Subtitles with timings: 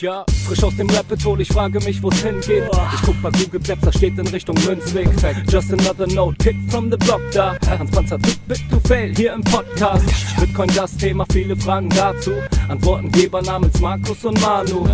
[0.00, 2.62] Ja, frisch aus dem Rapid Hole, ich frage mich, wo's hingeht.
[2.94, 5.08] Ich guck bei Google Maps, da steht in Richtung Münzweg.
[5.50, 7.56] Just another note, kick from the block da.
[7.68, 10.04] Hans Panzer, too big to fail, hier im Podcast.
[10.38, 12.30] Bitcoin das Thema, viele Fragen dazu.
[12.68, 14.86] Antwortengeber namens Markus und Manu.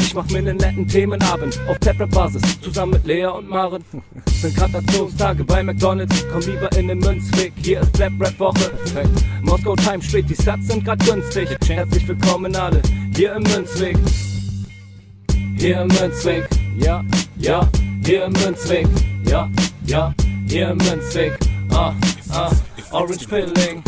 [0.00, 3.84] Ich mach mir nen netten Themenabend auf Taprap-Basis, zusammen mit Lea und Maren.
[4.40, 8.70] Sind Gratulationstage bei McDonalds, komm lieber in den Münzweg, hier ist Blap Rap Woche.
[9.42, 11.48] Moskau Time spät, die Stats sind grad günstig.
[11.66, 12.80] Herzlich willkommen alle,
[13.16, 13.98] hier im Münzweg.
[15.60, 16.48] Hier Münzweg,
[16.78, 17.04] ja,
[17.36, 17.68] ja,
[18.04, 18.86] hier Münzweg,
[19.28, 19.50] ja,
[19.86, 20.14] ja,
[20.46, 21.36] hier Münzweg,
[21.70, 21.92] ah,
[22.30, 22.52] ah,
[22.92, 23.82] Orange Pilling.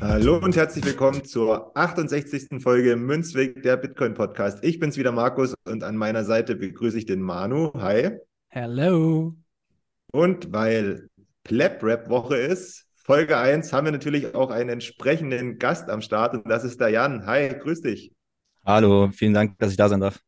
[0.00, 2.62] Hallo und herzlich willkommen zur 68.
[2.62, 4.64] Folge Münzweg, der Bitcoin Podcast.
[4.64, 7.70] Ich bin's wieder Markus und an meiner Seite begrüße ich den Manu.
[7.74, 8.12] Hi.
[8.48, 9.34] Hello.
[10.10, 11.10] Und weil
[11.44, 16.34] Pleb Rap Woche ist, Folge 1, haben wir natürlich auch einen entsprechenden Gast am Start
[16.34, 17.24] und das ist der Jan.
[17.24, 18.10] Hi, grüß dich.
[18.64, 20.18] Hallo, vielen Dank, dass ich da sein darf.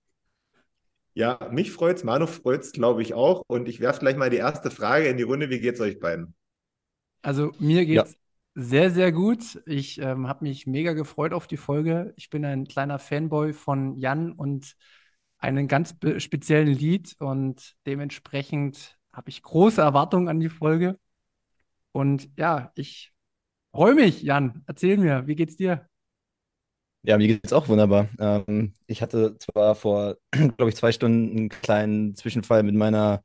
[1.13, 3.43] Ja, mich freut's, Manu freut's, glaube ich auch.
[3.49, 5.51] Und ich werfe gleich mal die erste Frage in die Runde.
[5.51, 6.37] Wie geht's euch beiden?
[7.21, 8.15] Also mir geht's
[8.55, 9.61] sehr, sehr gut.
[9.67, 12.13] Ich ähm, habe mich mega gefreut auf die Folge.
[12.15, 14.77] Ich bin ein kleiner Fanboy von Jan und
[15.39, 20.97] einen ganz speziellen Lied und dementsprechend habe ich große Erwartungen an die Folge.
[21.93, 23.13] Und ja, ich
[23.73, 24.63] freue mich, Jan.
[24.67, 25.89] Erzähl mir, wie geht's dir?
[27.03, 28.09] Ja, mir geht's auch wunderbar.
[28.19, 33.23] Ähm, ich hatte zwar vor, glaube ich, zwei Stunden einen kleinen Zwischenfall mit meiner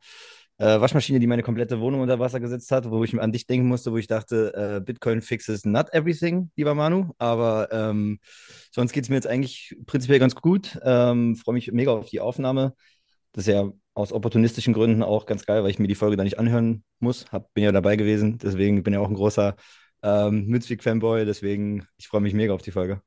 [0.57, 3.67] äh, Waschmaschine, die meine komplette Wohnung unter Wasser gesetzt hat, wo ich an dich denken
[3.67, 7.13] musste, wo ich dachte, äh, Bitcoin fixes not everything, lieber Manu.
[7.17, 8.19] Aber ähm,
[8.71, 10.79] sonst geht's mir jetzt eigentlich prinzipiell ganz gut.
[10.83, 12.75] Ähm, freue mich mega auf die Aufnahme.
[13.33, 16.23] Das ist ja aus opportunistischen Gründen auch ganz geil, weil ich mir die Folge da
[16.23, 17.25] nicht anhören muss.
[17.31, 19.55] Hab, bin ja dabei gewesen, deswegen bin ja auch ein großer
[20.01, 23.01] ähm, Münzweg-Fanboy, deswegen ich freue mich mega auf die Folge.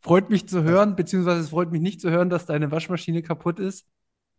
[0.00, 3.58] Freut mich zu hören, beziehungsweise es freut mich nicht zu hören, dass deine Waschmaschine kaputt
[3.58, 3.86] ist.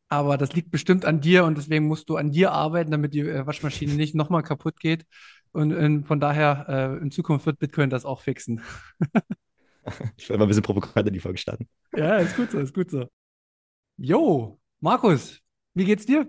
[0.10, 3.20] Aber das liegt bestimmt an dir und deswegen musst du an dir arbeiten, damit die
[3.20, 5.06] äh, Waschmaschine nicht nochmal kaputt geht.
[5.52, 8.62] Und, und von daher, äh, in Zukunft wird Bitcoin das auch fixen.
[10.18, 11.70] Ich werde mal ein bisschen provokant in die Folge starten.
[11.96, 13.08] Ja, ist gut so, ist gut so.
[13.96, 15.42] Jo, Markus,
[15.74, 16.28] wie geht's dir?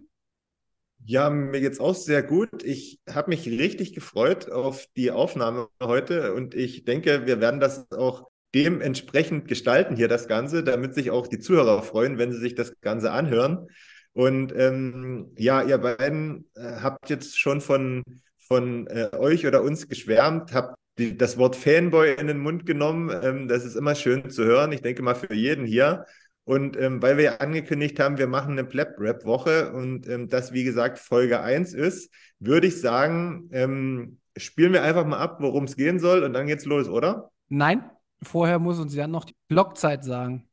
[1.04, 2.62] Ja, mir geht's auch sehr gut.
[2.64, 7.91] Ich habe mich richtig gefreut auf die Aufnahme heute und ich denke, wir werden das
[7.92, 12.54] auch dementsprechend gestalten hier das Ganze, damit sich auch die Zuhörer freuen, wenn sie sich
[12.54, 13.69] das Ganze anhören.
[14.12, 18.03] Und ähm, ja, ihr beiden äh, habt jetzt schon von,
[18.38, 23.10] von äh, euch oder uns geschwärmt, habt die, das Wort Fanboy in den Mund genommen.
[23.22, 24.72] Ähm, das ist immer schön zu hören.
[24.72, 26.06] Ich denke mal für jeden hier.
[26.48, 30.64] Und ähm, weil wir ja angekündigt haben, wir machen eine Pleb-Rap-Woche und ähm, das, wie
[30.64, 35.76] gesagt, Folge 1 ist, würde ich sagen, ähm, spielen wir einfach mal ab, worum es
[35.76, 37.28] gehen soll und dann geht's los, oder?
[37.50, 37.84] Nein,
[38.22, 40.48] vorher muss uns Jan noch die Blockzeit sagen.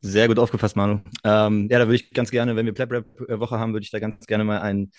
[0.00, 1.00] Sehr gut aufgefasst, Manu.
[1.22, 4.26] Ähm, ja, da würde ich ganz gerne, wenn wir Plap-Rap-Woche haben, würde ich da ganz
[4.26, 4.92] gerne mal einen,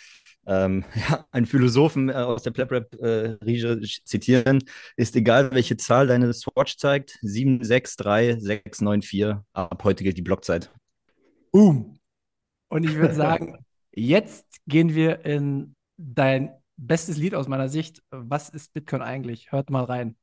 [0.50, 4.62] ähm, ja, einen Philosophen äh, aus der Plap-Rap-Riege zitieren.
[4.98, 9.36] Ist egal, welche Zahl deine Swatch zeigt, 763694.
[9.54, 10.72] Ab heute gilt die Blockzeit.
[11.52, 12.00] Boom.
[12.70, 18.02] Und ich würde sagen, jetzt gehen wir in dein bestes Lied aus meiner Sicht.
[18.10, 19.52] Was ist Bitcoin eigentlich?
[19.52, 20.16] Hört mal rein.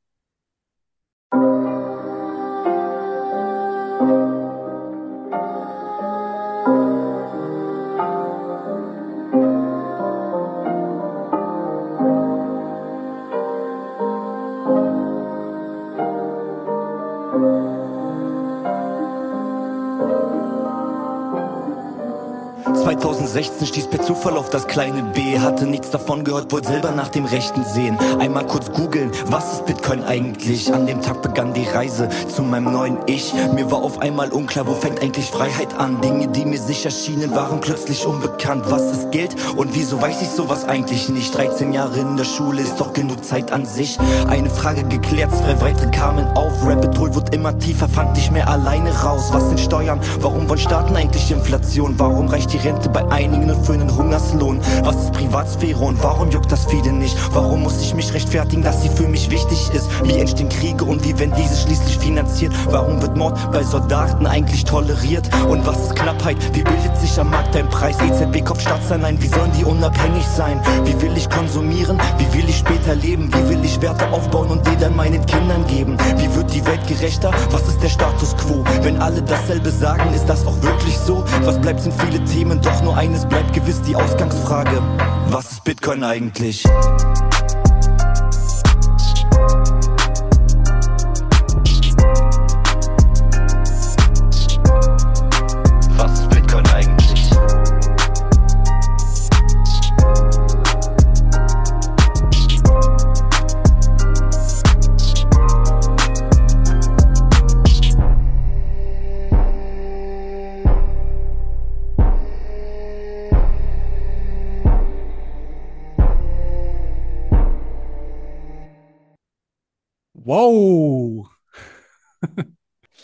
[23.37, 25.39] 2016 stieß per Zufall auf das kleine B.
[25.39, 27.99] Hatte nichts davon gehört, wollte selber nach dem Rechten sehen.
[28.19, 30.73] Einmal kurz googeln, was ist Bitcoin eigentlich?
[30.73, 33.35] An dem Tag begann die Reise zu meinem neuen Ich.
[33.55, 36.00] Mir war auf einmal unklar, wo fängt eigentlich Freiheit an?
[36.00, 38.65] Dinge, die mir sicher schienen, waren plötzlich unbekannt.
[38.71, 41.37] Was ist Geld und wieso weiß ich sowas eigentlich nicht?
[41.37, 43.99] 13 Jahre in der Schule ist doch genug Zeit an sich.
[44.31, 46.55] Eine Frage geklärt, zwei weitere kamen auf.
[46.65, 49.29] Rabbit Hole wird immer tiefer, fand nicht mehr alleine raus.
[49.32, 50.00] Was sind Steuern?
[50.21, 51.99] Warum wollen Staaten eigentlich Inflation?
[51.99, 54.61] Warum reicht die Rente bei einigen nur für einen Hungerslohn?
[54.84, 57.17] Was ist Privatsphäre und warum juckt das viele nicht?
[57.32, 59.88] Warum muss ich mich rechtfertigen, dass sie für mich wichtig ist?
[60.05, 62.52] Wie entstehen Kriege und wie werden diese schließlich finanziert?
[62.70, 65.28] Warum wird Mord bei Soldaten eigentlich toleriert?
[65.49, 66.37] Und was ist Knappheit?
[66.55, 67.96] Wie bildet sich am Markt ein Preis?
[68.00, 70.61] EZB kauft Staatsanleihen, wie sollen die unabhängig sein?
[70.84, 71.99] Wie will ich konsumieren?
[72.19, 73.31] Wie will ich später leben?
[73.34, 75.96] Wie will ich Werte aufbauen und die dann meinen Kindern geben?
[76.17, 77.32] Wie wird die Welt gerechter?
[77.50, 78.62] Was ist der Status quo?
[78.82, 81.25] Wenn alle dasselbe sagen, ist das auch wirklich so?
[81.43, 84.83] Was bleibt sind viele Themen, doch nur Nur eines bleibt gewiss die Ausgangsfrage.
[85.31, 86.65] Was ist Bitcoin eigentlich?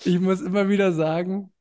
[0.05, 1.53] Ich muss immer wieder sagen,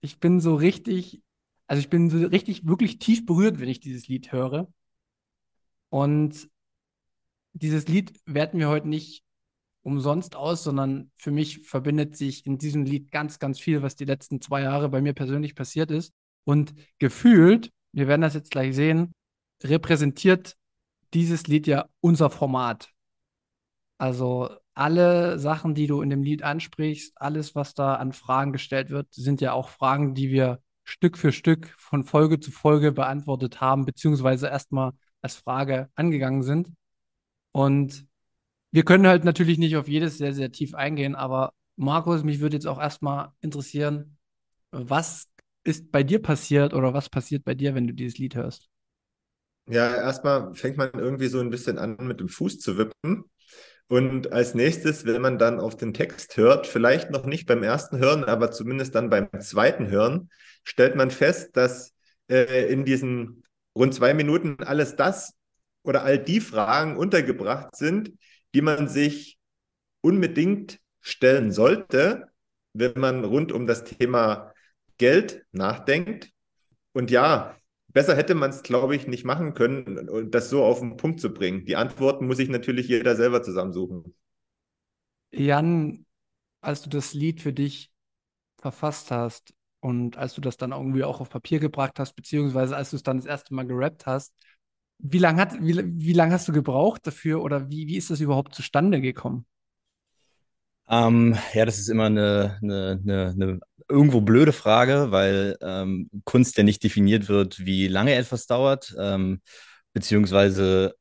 [0.00, 1.22] ich bin so richtig,
[1.66, 4.68] also ich bin so richtig, wirklich tief berührt, wenn ich dieses Lied höre.
[5.88, 6.48] Und
[7.52, 9.24] dieses Lied werten wir heute nicht
[9.82, 14.04] umsonst aus, sondern für mich verbindet sich in diesem Lied ganz, ganz viel, was die
[14.04, 16.12] letzten zwei Jahre bei mir persönlich passiert ist.
[16.44, 19.14] Und gefühlt, wir werden das jetzt gleich sehen,
[19.62, 20.56] repräsentiert
[21.12, 22.90] dieses Lied ja unser Format.
[23.98, 24.50] Also
[24.80, 29.08] alle Sachen, die du in dem Lied ansprichst, alles, was da an Fragen gestellt wird,
[29.12, 33.84] sind ja auch Fragen, die wir Stück für Stück von Folge zu Folge beantwortet haben,
[33.84, 36.72] beziehungsweise erstmal als Frage angegangen sind.
[37.52, 38.06] Und
[38.70, 42.56] wir können halt natürlich nicht auf jedes sehr, sehr tief eingehen, aber Markus, mich würde
[42.56, 44.16] jetzt auch erstmal interessieren,
[44.70, 45.28] was
[45.62, 48.70] ist bei dir passiert oder was passiert bei dir, wenn du dieses Lied hörst?
[49.68, 53.24] Ja, erstmal fängt man irgendwie so ein bisschen an, mit dem Fuß zu wippen.
[53.90, 57.98] Und als nächstes, wenn man dann auf den Text hört, vielleicht noch nicht beim ersten
[57.98, 60.30] Hören, aber zumindest dann beim zweiten Hören,
[60.62, 61.92] stellt man fest, dass
[62.28, 63.42] äh, in diesen
[63.74, 65.34] rund zwei Minuten alles das
[65.82, 68.12] oder all die Fragen untergebracht sind,
[68.54, 69.38] die man sich
[70.02, 72.28] unbedingt stellen sollte,
[72.72, 74.54] wenn man rund um das Thema
[74.98, 76.30] Geld nachdenkt.
[76.92, 77.56] Und ja,
[77.92, 81.32] besser hätte man es, glaube ich, nicht machen können, das so auf den Punkt zu
[81.32, 81.64] bringen.
[81.66, 84.14] Die Antworten muss sich natürlich jeder selber zusammensuchen.
[85.32, 86.06] Jan,
[86.62, 87.92] als du das Lied für dich
[88.60, 92.90] verfasst hast und als du das dann irgendwie auch auf Papier gebracht hast, beziehungsweise als
[92.90, 94.34] du es dann das erste Mal gerappt hast,
[94.98, 98.54] wie lange wie, wie lang hast du gebraucht dafür oder wie, wie ist das überhaupt
[98.54, 99.46] zustande gekommen?
[100.90, 106.56] Ähm, ja, das ist immer eine, eine, eine, eine irgendwo blöde Frage, weil ähm, Kunst
[106.58, 109.40] ja nicht definiert wird, wie lange etwas dauert, ähm,
[109.92, 110.94] beziehungsweise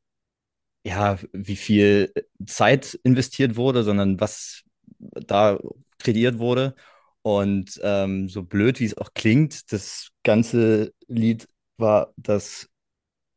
[0.83, 2.13] ja, wie viel
[2.45, 4.63] Zeit investiert wurde, sondern was
[4.99, 5.59] da
[5.99, 6.75] kreiert wurde.
[7.23, 11.47] Und ähm, so blöd, wie es auch klingt, das ganze Lied
[11.77, 12.69] war das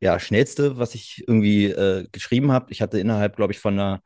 [0.01, 2.71] ja, schnellste, was ich irgendwie äh, geschrieben habe.
[2.71, 4.01] Ich hatte innerhalb, glaube ich, von einer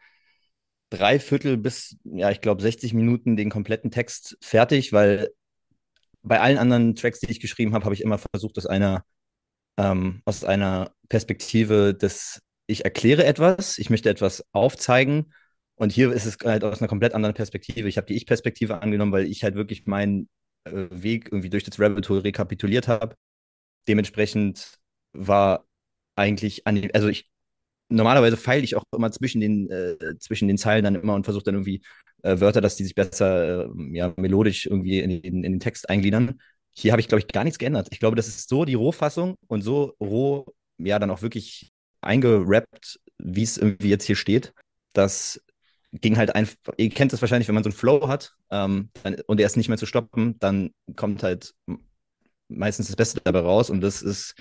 [0.89, 5.29] Dreiviertel bis, ja, ich glaube, 60 Minuten den kompletten Text fertig, weil
[6.23, 9.05] bei allen anderen Tracks, die ich geschrieben habe, habe ich immer versucht, aus einer,
[9.77, 15.33] ähm, aus einer Perspektive des, ich erkläre etwas, ich möchte etwas aufzeigen.
[15.75, 17.87] Und hier ist es halt aus einer komplett anderen Perspektive.
[17.87, 20.29] Ich habe die Ich-Perspektive angenommen, weil ich halt wirklich meinen
[20.65, 23.15] äh, Weg irgendwie durch das Rabbit Hole rekapituliert habe.
[23.87, 24.79] Dementsprechend
[25.13, 25.65] war
[26.15, 27.29] eigentlich, an, also ich
[27.89, 31.43] normalerweise feile ich auch immer zwischen den, äh, zwischen den Zeilen dann immer und versuche
[31.43, 31.81] dann irgendwie
[32.23, 35.89] äh, Wörter, dass die sich besser äh, ja, melodisch irgendwie in, in, in den Text
[35.89, 36.39] eingliedern.
[36.73, 37.87] Hier habe ich, glaube ich, gar nichts geändert.
[37.91, 40.45] Ich glaube, das ist so die Rohfassung und so roh,
[40.77, 41.71] ja, dann auch wirklich
[42.01, 44.53] eingerappt, wie es irgendwie jetzt hier steht.
[44.93, 45.41] Das
[45.93, 49.15] ging halt einfach, ihr kennt das wahrscheinlich, wenn man so einen Flow hat ähm, dann,
[49.25, 51.53] und er ist nicht mehr zu stoppen, dann kommt halt
[52.49, 54.35] meistens das Beste dabei raus und das ist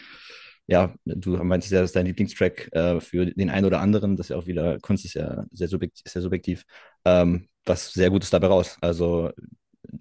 [0.67, 4.17] ja, du meinst ja, das ist dein Lieblingstrack äh, für den einen oder anderen.
[4.17, 6.11] Das ist ja auch wieder, Kunst ist ja sehr subjektiv.
[6.11, 6.65] Sehr subjektiv.
[7.05, 8.77] Ähm, was sehr Gutes dabei raus.
[8.81, 9.31] Also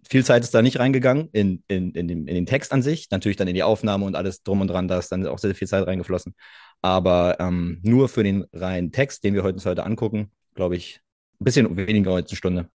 [0.08, 3.10] viel Zeit ist da nicht reingegangen in, in, in, den, in den Text an sich.
[3.12, 5.56] Natürlich dann in die Aufnahme und alles drum und dran, da ist dann auch sehr
[5.56, 6.36] viel Zeit reingeflossen.
[6.82, 11.02] Aber ähm, nur für den reinen Text, den wir heute, uns heute angucken, glaube ich,
[11.40, 12.70] ein bisschen weniger als eine Stunde.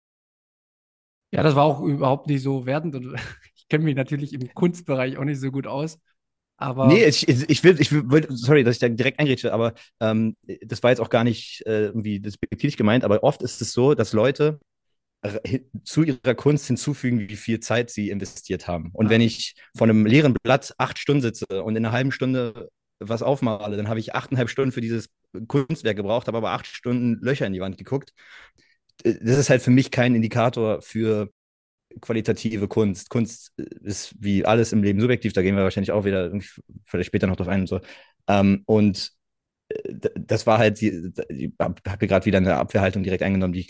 [1.33, 2.95] Ja, das war auch überhaupt nicht so wertend.
[2.95, 3.17] Und
[3.57, 5.99] ich kenne mich natürlich im Kunstbereich auch nicht so gut aus.
[6.59, 10.37] Aber nee, ich, ich will, ich will, sorry, dass ich da direkt eingrätsche, aber ähm,
[10.63, 13.95] das war jetzt auch gar nicht äh, irgendwie despektierlich gemeint, aber oft ist es so,
[13.95, 14.59] dass Leute
[15.85, 18.91] zu ihrer Kunst hinzufügen, wie viel Zeit sie investiert haben.
[18.93, 19.11] Und ah.
[19.11, 23.23] wenn ich von einem leeren Blatt acht Stunden sitze und in einer halben Stunde was
[23.23, 25.09] aufmale, dann habe ich achteinhalb Stunden für dieses
[25.49, 28.13] Kunstwerk gebraucht, habe aber acht Stunden Löcher in die Wand geguckt.
[29.05, 31.31] Das ist halt für mich kein Indikator für
[32.01, 33.11] qualitative Kunst.
[33.11, 36.33] Kunst ist wie alles im Leben subjektiv, da gehen wir wahrscheinlich auch wieder
[36.85, 37.81] vielleicht später noch drauf ein und so.
[38.29, 39.13] Ähm, und
[39.69, 43.69] äh, das war halt, ich habe gerade wieder eine Abwehrhaltung direkt eingenommen, die ich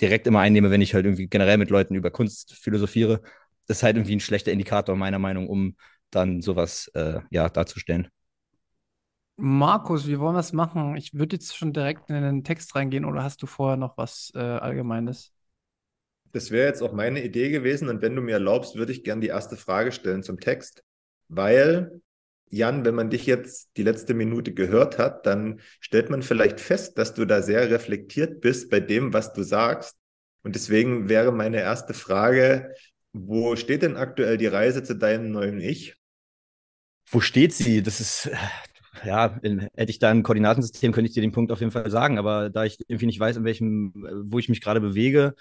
[0.00, 3.20] direkt immer einnehme, wenn ich halt irgendwie generell mit Leuten über Kunst philosophiere.
[3.66, 5.76] Das ist halt irgendwie ein schlechter Indikator meiner Meinung, um
[6.10, 8.08] dann sowas äh, ja, darzustellen.
[9.36, 10.96] Markus, wie wollen wir es machen?
[10.96, 14.30] Ich würde jetzt schon direkt in den Text reingehen oder hast du vorher noch was
[14.34, 15.33] äh, Allgemeines?
[16.34, 19.20] Das wäre jetzt auch meine Idee gewesen und wenn du mir erlaubst, würde ich gerne
[19.20, 20.82] die erste Frage stellen zum Text,
[21.28, 22.00] weil
[22.50, 26.98] Jan, wenn man dich jetzt die letzte Minute gehört hat, dann stellt man vielleicht fest,
[26.98, 29.96] dass du da sehr reflektiert bist bei dem, was du sagst.
[30.42, 32.74] Und deswegen wäre meine erste Frage,
[33.12, 35.96] wo steht denn aktuell die Reise zu deinem neuen Ich?
[37.06, 37.80] Wo steht sie?
[37.80, 38.28] Das ist,
[39.04, 41.92] ja, in, hätte ich da ein Koordinatensystem, könnte ich dir den Punkt auf jeden Fall
[41.92, 42.18] sagen.
[42.18, 43.92] Aber da ich irgendwie nicht weiß, in welchem,
[44.24, 45.34] wo ich mich gerade bewege,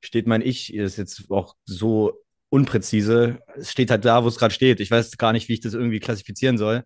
[0.00, 3.40] steht mein Ich, ist jetzt auch so unpräzise.
[3.56, 4.80] Es steht halt da, wo es gerade steht.
[4.80, 6.84] Ich weiß gar nicht, wie ich das irgendwie klassifizieren soll.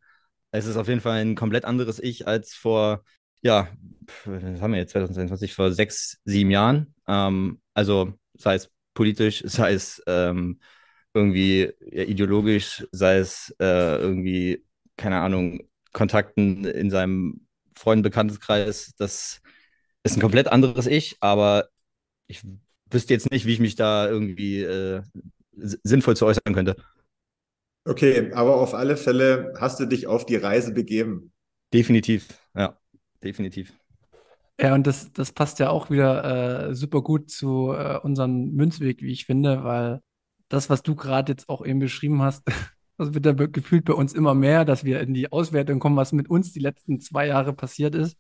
[0.51, 3.05] Es ist auf jeden Fall ein komplett anderes Ich als vor,
[3.43, 3.69] ja,
[4.25, 6.95] was haben wir jetzt 2022, vor sechs, sieben Jahren.
[7.09, 10.61] Ähm, also sei es politisch, sei es ähm,
[11.15, 14.65] irgendwie ja, ideologisch, sei es äh, irgendwie,
[14.97, 18.95] keine Ahnung, Kontakten in seinem Freundenbekannteskreis.
[18.99, 19.41] Das
[20.03, 21.69] ist ein komplett anderes Ich, aber
[22.27, 22.43] ich
[22.95, 25.03] wüsste jetzt nicht, wie ich mich da irgendwie äh,
[25.57, 26.77] sinnvoll zu äußern könnte.
[27.85, 31.33] Okay, aber auf alle Fälle hast du dich auf die Reise begeben.
[31.73, 32.79] Definitiv, ja,
[33.23, 33.75] definitiv.
[34.59, 39.03] Ja, und das, das passt ja auch wieder äh, super gut zu äh, unserem Münzweg,
[39.03, 40.01] wie ich finde, weil
[40.49, 42.45] das, was du gerade jetzt auch eben beschrieben hast,
[42.97, 46.13] das wird ja gefühlt bei uns immer mehr, dass wir in die Auswertung kommen, was
[46.13, 48.17] mit uns die letzten zwei Jahre passiert ist.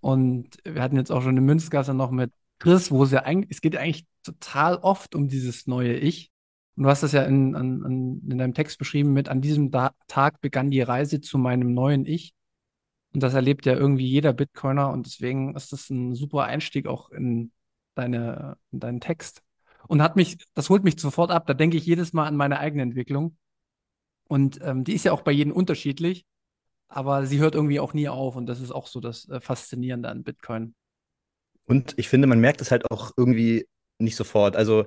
[0.00, 3.50] Und wir hatten jetzt auch schon eine Münzgasse noch mit Chris, wo es ja eigentlich,
[3.50, 6.30] es geht eigentlich total oft um dieses neue Ich.
[6.76, 9.92] Und du hast das ja in, an, in deinem Text beschrieben mit, an diesem da
[10.06, 12.34] Tag begann die Reise zu meinem neuen Ich.
[13.12, 17.10] Und das erlebt ja irgendwie jeder Bitcoiner und deswegen ist das ein super Einstieg auch
[17.10, 17.52] in,
[17.94, 19.42] deine, in deinen Text.
[19.88, 21.46] Und hat mich, das holt mich sofort ab.
[21.46, 23.36] Da denke ich jedes Mal an meine eigene Entwicklung.
[24.28, 26.26] Und ähm, die ist ja auch bei jedem unterschiedlich,
[26.88, 28.36] aber sie hört irgendwie auch nie auf.
[28.36, 30.74] Und das ist auch so das äh, Faszinierende an Bitcoin.
[31.68, 33.66] Und ich finde, man merkt es halt auch irgendwie
[33.98, 34.56] nicht sofort.
[34.56, 34.86] Also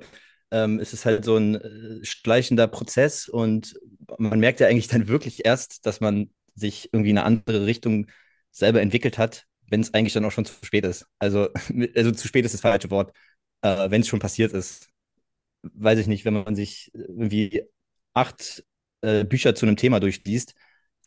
[0.51, 3.79] ähm, es ist halt so ein äh, schleichender Prozess und
[4.17, 8.07] man merkt ja eigentlich dann wirklich erst, dass man sich irgendwie in eine andere Richtung
[8.51, 11.07] selber entwickelt hat, wenn es eigentlich dann auch schon zu spät ist.
[11.19, 11.50] Also,
[11.95, 13.15] also zu spät ist das falsche Wort,
[13.61, 14.89] äh, wenn es schon passiert ist.
[15.63, 17.63] Weiß ich nicht, wenn man sich irgendwie
[18.13, 18.65] acht
[19.01, 20.55] äh, Bücher zu einem Thema durchliest,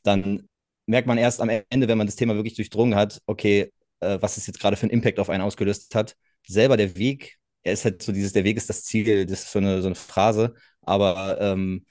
[0.05, 0.49] dann
[0.87, 4.37] merkt man erst am Ende, wenn man das Thema wirklich durchdrungen hat, okay, äh, was
[4.37, 6.17] es jetzt gerade für einen Impact auf einen ausgelöst hat.
[6.47, 9.53] Selber der Weg, er ist halt so dieses, der Weg ist das Ziel, das ist
[9.53, 11.87] so eine, so eine Phrase, aber ähm,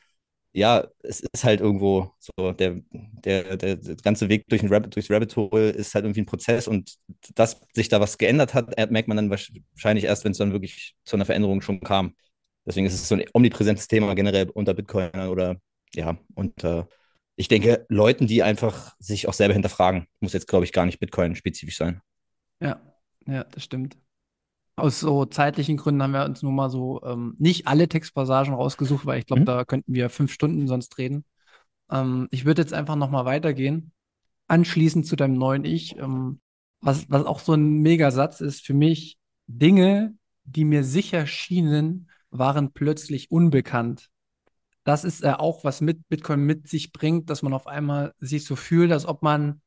[0.53, 4.95] ja, es ist halt irgendwo so, der, der, der, der ganze Weg durch ein Rabbit,
[4.95, 6.95] durchs Rabbit Hole ist halt irgendwie ein Prozess und
[7.35, 10.95] dass sich da was geändert hat, merkt man dann wahrscheinlich erst, wenn es dann wirklich
[11.05, 12.13] zu einer Veränderung schon kam.
[12.65, 15.57] Deswegen ist es so ein omnipräsentes Thema generell unter Bitcoinern oder
[15.95, 16.17] ja,
[16.61, 16.83] äh,
[17.35, 20.99] ich denke, Leuten, die einfach sich auch selber hinterfragen, muss jetzt, glaube ich, gar nicht
[20.99, 22.01] Bitcoin-spezifisch sein.
[22.59, 22.81] Ja,
[23.25, 23.97] ja, das stimmt.
[24.75, 29.05] Aus so zeitlichen Gründen haben wir uns nun mal so ähm, nicht alle Textpassagen rausgesucht,
[29.05, 29.45] weil ich glaube, mhm.
[29.45, 31.25] da könnten wir fünf Stunden sonst reden.
[31.91, 33.91] Ähm, ich würde jetzt einfach nochmal weitergehen.
[34.47, 36.39] Anschließend zu deinem neuen Ich, ähm,
[36.81, 42.73] was, was auch so ein Megasatz ist für mich, Dinge, die mir sicher schienen, waren
[42.73, 44.09] plötzlich unbekannt.
[44.83, 48.45] Das ist äh, auch, was mit Bitcoin mit sich bringt, dass man auf einmal sich
[48.45, 49.61] so fühlt, als ob man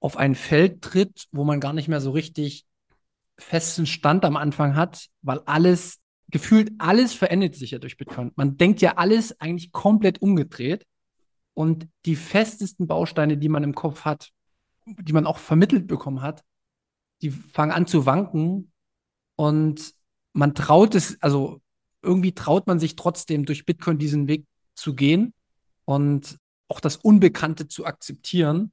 [0.00, 2.66] auf ein Feld tritt, wo man gar nicht mehr so richtig
[3.38, 8.32] festen Stand am Anfang hat, weil alles, gefühlt alles verändert sich ja durch Bitcoin.
[8.36, 10.86] Man denkt ja alles eigentlich komplett umgedreht
[11.54, 14.30] und die festesten Bausteine, die man im Kopf hat,
[14.86, 16.44] die man auch vermittelt bekommen hat,
[17.22, 18.72] die fangen an zu wanken
[19.36, 19.94] und
[20.32, 21.60] man traut es, also
[22.04, 25.34] irgendwie traut man sich trotzdem durch Bitcoin diesen Weg zu gehen
[25.84, 28.72] und auch das Unbekannte zu akzeptieren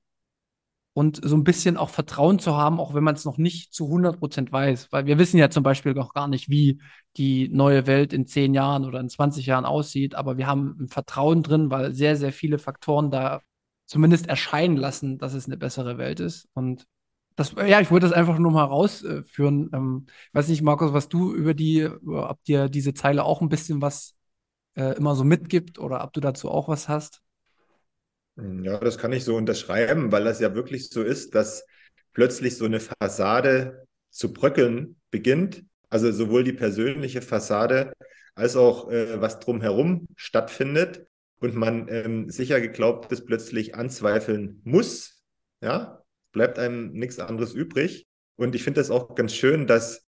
[0.93, 3.85] und so ein bisschen auch Vertrauen zu haben, auch wenn man es noch nicht zu
[3.85, 4.91] 100 Prozent weiß.
[4.91, 6.81] Weil wir wissen ja zum Beispiel noch gar nicht, wie
[7.17, 10.87] die neue Welt in 10 Jahren oder in 20 Jahren aussieht, aber wir haben ein
[10.89, 13.41] Vertrauen drin, weil sehr, sehr viele Faktoren da
[13.85, 16.47] zumindest erscheinen lassen, dass es eine bessere Welt ist.
[16.53, 16.85] Und
[17.41, 19.69] das, ja, ich wollte das einfach nur mal rausführen.
[19.73, 23.49] Ähm, ich weiß nicht, Markus, was du über die, ob dir diese Zeile auch ein
[23.49, 24.15] bisschen was
[24.75, 27.21] äh, immer so mitgibt oder ob du dazu auch was hast.
[28.37, 31.65] Ja, das kann ich so unterschreiben, weil das ja wirklich so ist, dass
[32.13, 35.63] plötzlich so eine Fassade zu bröckeln beginnt.
[35.89, 37.93] Also sowohl die persönliche Fassade
[38.33, 41.05] als auch äh, was drumherum stattfindet
[41.39, 45.21] und man ähm, sicher Geglaubtes plötzlich anzweifeln muss.
[45.61, 46.00] Ja,
[46.31, 48.07] bleibt einem nichts anderes übrig.
[48.35, 50.05] Und ich finde das auch ganz schön, dass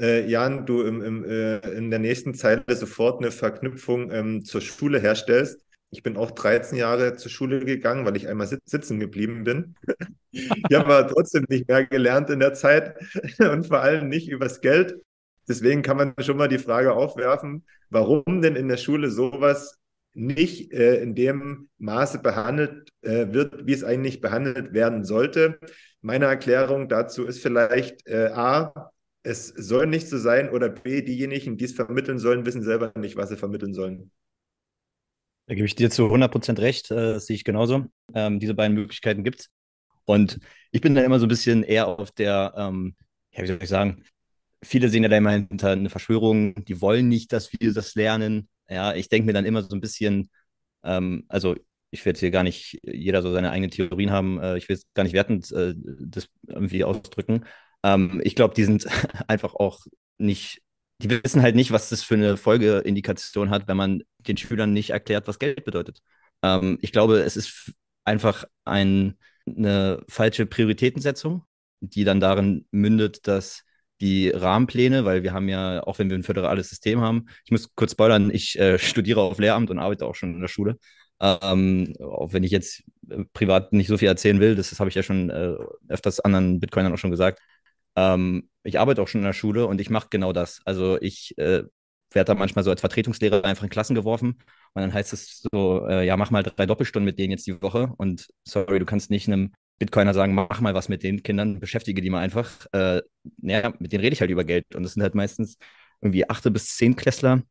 [0.00, 4.60] äh, Jan, du im, im, äh, in der nächsten Zeile sofort eine Verknüpfung ähm, zur
[4.60, 9.44] Schule herstellst Ich bin auch 13 Jahre zur Schule gegangen, weil ich einmal sitzen geblieben
[9.44, 9.74] bin.
[10.32, 12.96] ich habe aber trotzdem nicht mehr gelernt in der Zeit
[13.38, 14.96] und vor allem nicht übers Geld.
[15.48, 19.79] Deswegen kann man schon mal die Frage aufwerfen, warum denn in der Schule sowas
[20.12, 25.58] nicht äh, in dem Maße behandelt äh, wird, wie es eigentlich behandelt werden sollte.
[26.00, 28.90] Meine Erklärung dazu ist vielleicht äh, A,
[29.22, 33.16] es soll nicht so sein oder B, diejenigen, die es vermitteln sollen, wissen selber nicht,
[33.16, 34.10] was sie vermitteln sollen.
[35.46, 37.86] Da gebe ich dir zu 100% recht, äh, das sehe ich genauso.
[38.14, 39.50] Ähm, diese beiden Möglichkeiten gibt es.
[40.04, 40.38] Und
[40.70, 42.96] ich bin da immer so ein bisschen eher auf der, ähm,
[43.32, 44.04] ja, wie soll ich sagen,
[44.62, 48.48] viele sehen ja da immer hinter eine Verschwörung, die wollen nicht, dass wir das lernen.
[48.70, 50.30] Ja, ich denke mir dann immer so ein bisschen,
[50.84, 51.56] ähm, also
[51.90, 54.86] ich werde hier gar nicht jeder so seine eigenen Theorien haben, äh, ich will es
[54.94, 57.46] gar nicht wertend äh, das irgendwie ausdrücken.
[57.84, 58.86] Ähm, ich glaube, die sind
[59.28, 59.80] einfach auch
[60.18, 60.62] nicht,
[61.02, 64.90] die wissen halt nicht, was das für eine Folgeindikation hat, wenn man den Schülern nicht
[64.90, 66.00] erklärt, was Geld bedeutet.
[66.42, 67.72] Ähm, ich glaube, es ist
[68.04, 71.44] einfach ein, eine falsche Prioritätensetzung,
[71.80, 73.64] die dann darin mündet, dass
[74.00, 77.74] die Rahmenpläne, weil wir haben ja, auch wenn wir ein föderales System haben, ich muss
[77.74, 80.78] kurz spoilern, ich äh, studiere auf Lehramt und arbeite auch schon in der Schule.
[81.20, 84.88] Ähm, auch wenn ich jetzt äh, privat nicht so viel erzählen will, das, das habe
[84.88, 85.54] ich ja schon äh,
[85.88, 87.40] öfters anderen Bitcoinern auch schon gesagt.
[87.96, 90.60] Ähm, ich arbeite auch schon in der Schule und ich mache genau das.
[90.64, 91.64] Also ich äh,
[92.12, 94.38] werde da manchmal so als Vertretungslehrer einfach in Klassen geworfen
[94.74, 97.60] und dann heißt es so, äh, ja, mach mal drei Doppelstunden mit denen jetzt die
[97.62, 101.60] Woche und sorry, du kannst nicht einem Bitcoiner sagen, mach mal was mit den Kindern,
[101.60, 102.66] beschäftige die mal einfach.
[102.72, 103.02] Äh,
[103.38, 104.76] naja, mit denen rede ich halt über Geld.
[104.76, 105.58] Und das sind halt meistens
[106.02, 106.52] irgendwie 8.
[106.52, 107.42] bis 10 Klässler.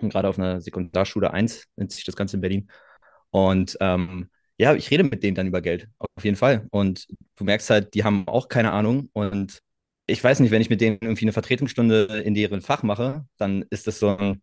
[0.00, 2.70] Und gerade auf einer Sekundarschule 1 nennt sich das Ganze in Berlin.
[3.30, 6.66] Und ähm, ja, ich rede mit denen dann über Geld, auf jeden Fall.
[6.70, 9.10] Und du merkst halt, die haben auch keine Ahnung.
[9.14, 9.60] Und
[10.06, 13.64] ich weiß nicht, wenn ich mit denen irgendwie eine Vertretungsstunde in deren Fach mache, dann
[13.70, 14.42] ist das so ein,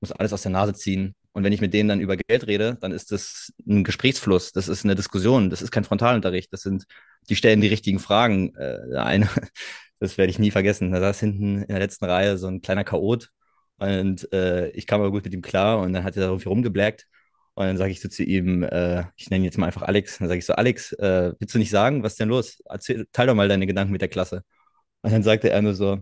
[0.00, 1.14] muss alles aus der Nase ziehen.
[1.32, 4.68] Und wenn ich mit denen dann über Geld rede, dann ist das ein Gesprächsfluss, das
[4.68, 6.86] ist eine Diskussion, das ist kein Frontalunterricht, das sind,
[7.28, 8.54] die stellen die richtigen Fragen.
[8.56, 9.28] Äh, eine,
[10.00, 10.92] das werde ich nie vergessen.
[10.92, 13.30] Da saß hinten in der letzten Reihe so ein kleiner Chaot
[13.78, 17.06] und äh, ich kam aber gut mit ihm klar und dann hat er irgendwie rumgeblackt.
[17.54, 20.18] Und dann sage ich so zu ihm, äh, ich nenne ihn jetzt mal einfach Alex,
[20.18, 22.62] dann sage ich so, Alex, äh, willst du nicht sagen, was ist denn los?
[22.66, 24.44] Erzähl, teil doch mal deine Gedanken mit der Klasse.
[25.02, 26.00] Und dann sagte er nur so,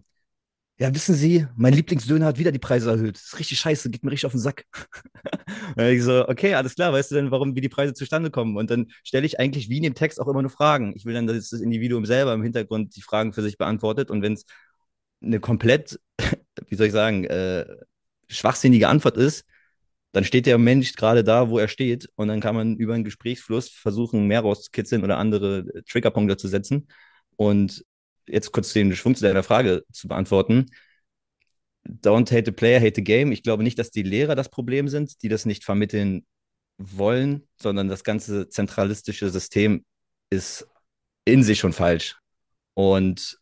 [0.80, 3.16] ja, wissen Sie, mein Lieblingsdöner hat wieder die Preise erhöht.
[3.16, 4.64] Das ist richtig scheiße, geht mir richtig auf den Sack.
[5.76, 8.56] und ich so, okay, alles klar, weißt du denn, warum, wie die Preise zustande kommen?
[8.56, 10.92] Und dann stelle ich eigentlich wie in dem Text auch immer nur Fragen.
[10.94, 14.08] Ich will dann, dass das Individuum selber im Hintergrund die Fragen für sich beantwortet.
[14.08, 14.44] Und wenn es
[15.20, 15.98] eine komplett,
[16.68, 17.66] wie soll ich sagen, äh,
[18.28, 19.46] schwachsinnige Antwort ist,
[20.12, 22.08] dann steht der Mensch gerade da, wo er steht.
[22.14, 26.86] Und dann kann man über einen Gesprächsfluss versuchen, mehr rauszukitzeln oder andere Triggerpunkte zu setzen.
[27.34, 27.84] Und
[28.28, 30.66] jetzt kurz den Schwung zu deiner Frage zu beantworten.
[31.86, 33.32] Don't hate the player, hate the game.
[33.32, 36.26] Ich glaube nicht, dass die Lehrer das Problem sind, die das nicht vermitteln
[36.76, 39.84] wollen, sondern das ganze zentralistische System
[40.30, 40.66] ist
[41.24, 42.16] in sich schon falsch.
[42.74, 43.38] Und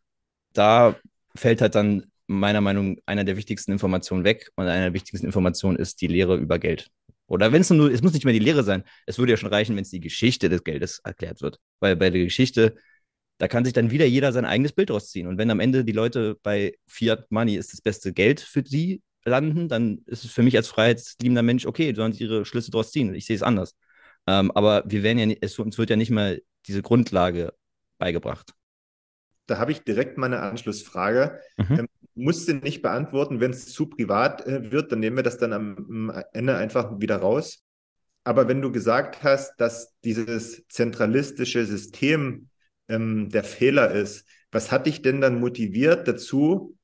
[0.52, 0.96] da
[1.34, 4.50] fällt halt dann meiner Meinung nach einer der wichtigsten Informationen weg.
[4.56, 6.90] Und eine der wichtigsten Informationen ist die Lehre über Geld.
[7.28, 8.84] Oder wenn es nur, es muss nicht mehr die Lehre sein.
[9.04, 11.58] Es würde ja schon reichen, wenn es die Geschichte des Geldes erklärt wird.
[11.80, 12.76] Weil bei der Geschichte
[13.38, 15.26] da kann sich dann wieder jeder sein eigenes Bild rausziehen.
[15.26, 19.02] Und wenn am Ende die Leute bei Fiat Money ist das beste Geld für sie
[19.24, 22.92] landen, dann ist es für mich als freiheitsliebender Mensch okay, sollen sie ihre Schlüsse daraus
[22.92, 23.14] ziehen.
[23.14, 23.74] Ich sehe es anders.
[24.26, 27.52] Ähm, aber wir werden ja, es, uns wird ja nicht mal diese Grundlage
[27.98, 28.52] beigebracht.
[29.46, 31.38] Da habe ich direkt mal eine Anschlussfrage.
[31.56, 31.78] Mhm.
[31.78, 35.38] Ähm, musst du nicht beantworten, wenn es zu privat äh, wird, dann nehmen wir das
[35.38, 37.62] dann am, am Ende einfach wieder raus.
[38.24, 42.48] Aber wenn du gesagt hast, dass dieses zentralistische System
[42.88, 44.26] ähm, der Fehler ist.
[44.52, 46.76] Was hat dich denn dann motiviert dazu,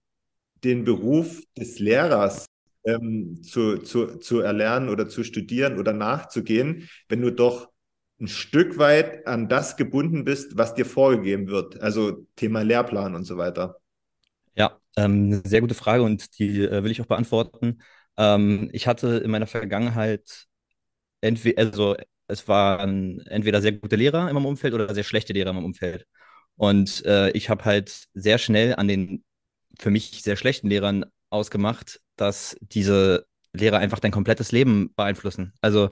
[0.65, 2.47] den Beruf des Lehrers
[2.85, 7.71] ähm, zu, zu, zu erlernen oder zu studieren oder nachzugehen, wenn du doch
[8.21, 11.81] ein Stück weit an das gebunden bist, was dir vorgegeben wird?
[11.81, 13.77] Also Thema Lehrplan und so weiter.
[14.55, 17.83] Ja, ähm, sehr gute Frage und die äh, will ich auch beantworten.
[18.17, 20.47] Ähm, ich hatte in meiner Vergangenheit
[21.21, 21.97] entweder, also
[22.29, 25.67] es waren entweder sehr gute Lehrer in meinem Umfeld oder sehr schlechte Lehrer in meinem
[25.67, 26.07] Umfeld.
[26.57, 29.25] Und äh, ich habe halt sehr schnell an den
[29.79, 35.53] für mich sehr schlechten Lehrern ausgemacht, dass diese Lehrer einfach dein komplettes Leben beeinflussen.
[35.61, 35.91] Also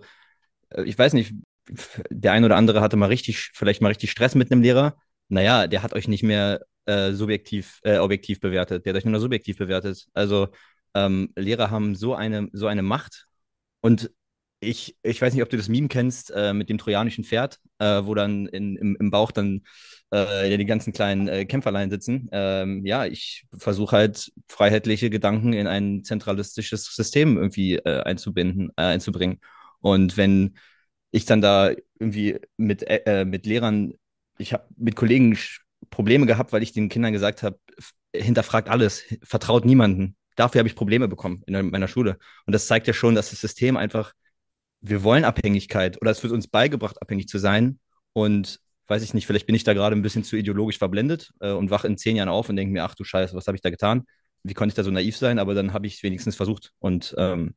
[0.70, 1.34] äh, ich weiß nicht,
[2.10, 4.96] der ein oder andere hatte mal richtig, vielleicht mal richtig Stress mit einem Lehrer.
[5.28, 9.12] Naja, der hat euch nicht mehr äh, subjektiv, äh, objektiv bewertet, der hat euch nur
[9.12, 10.06] noch subjektiv bewertet.
[10.12, 10.48] Also
[10.94, 13.26] ähm, Lehrer haben so eine, so eine Macht
[13.80, 14.10] und
[14.60, 18.02] ich, ich weiß nicht, ob du das Meme kennst äh, mit dem trojanischen Pferd, äh,
[18.04, 19.62] wo dann in, im, im Bauch dann
[20.10, 22.28] äh, die ganzen kleinen äh, Kämpferlein sitzen.
[22.32, 28.82] Ähm, ja, ich versuche halt freiheitliche Gedanken in ein zentralistisches System irgendwie äh, einzubinden, äh,
[28.82, 29.40] einzubringen.
[29.80, 30.56] Und wenn
[31.10, 32.86] ich dann da irgendwie mit,
[33.24, 33.94] mit Lehrern,
[34.38, 35.36] ich habe mit Kollegen
[35.90, 37.58] Probleme gehabt, weil ich den Kindern gesagt habe,
[38.14, 40.16] hinterfragt alles, vertraut niemanden.
[40.36, 42.18] Dafür habe ich Probleme bekommen in meiner Schule.
[42.46, 44.12] Und das zeigt ja schon, dass das System einfach
[44.80, 47.78] wir wollen Abhängigkeit oder es wird uns beigebracht, abhängig zu sein.
[48.12, 51.52] Und weiß ich nicht, vielleicht bin ich da gerade ein bisschen zu ideologisch verblendet äh,
[51.52, 53.62] und wache in zehn Jahren auf und denke mir, ach du Scheiße, was habe ich
[53.62, 54.04] da getan?
[54.42, 55.38] Wie konnte ich da so naiv sein?
[55.38, 56.72] Aber dann habe ich es wenigstens versucht.
[56.78, 57.54] Und ähm,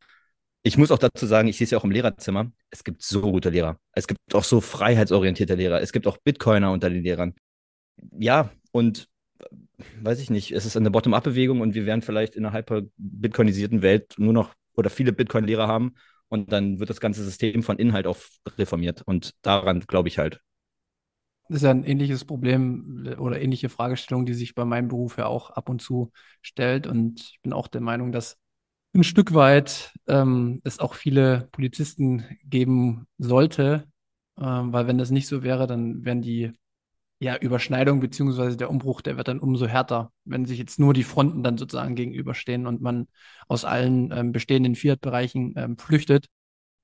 [0.63, 3.21] ich muss auch dazu sagen, ich sehe es ja auch im Lehrerzimmer, es gibt so
[3.21, 3.79] gute Lehrer.
[3.93, 5.81] Es gibt auch so freiheitsorientierte Lehrer.
[5.81, 7.33] Es gibt auch Bitcoiner unter den Lehrern.
[8.11, 9.07] Ja, und
[9.39, 9.45] äh,
[10.01, 14.13] weiß ich nicht, es ist eine Bottom-up-Bewegung und wir werden vielleicht in einer hyper-bitcoinisierten Welt
[14.17, 15.95] nur noch oder viele Bitcoin-Lehrer haben
[16.33, 19.03] und dann wird das ganze System von Inhalt auf reformiert.
[19.03, 20.41] Und daran glaube ich halt.
[21.47, 25.17] Das ist ja ein ähnliches Problem äh, oder ähnliche Fragestellung, die sich bei meinem Beruf
[25.17, 26.87] ja auch ab und zu stellt.
[26.87, 28.37] Und ich bin auch der Meinung, dass
[28.95, 33.85] ein Stück weit ähm, es auch viele Polizisten geben sollte,
[34.39, 36.51] ähm, weil wenn das nicht so wäre, dann wären die
[37.23, 41.05] ja, Überschneidung beziehungsweise der Umbruch, der wird dann umso härter, wenn sich jetzt nur die
[41.05, 43.07] Fronten dann sozusagen gegenüberstehen und man
[43.47, 46.27] aus allen ähm, bestehenden Fiat-Bereichen ähm, flüchtet.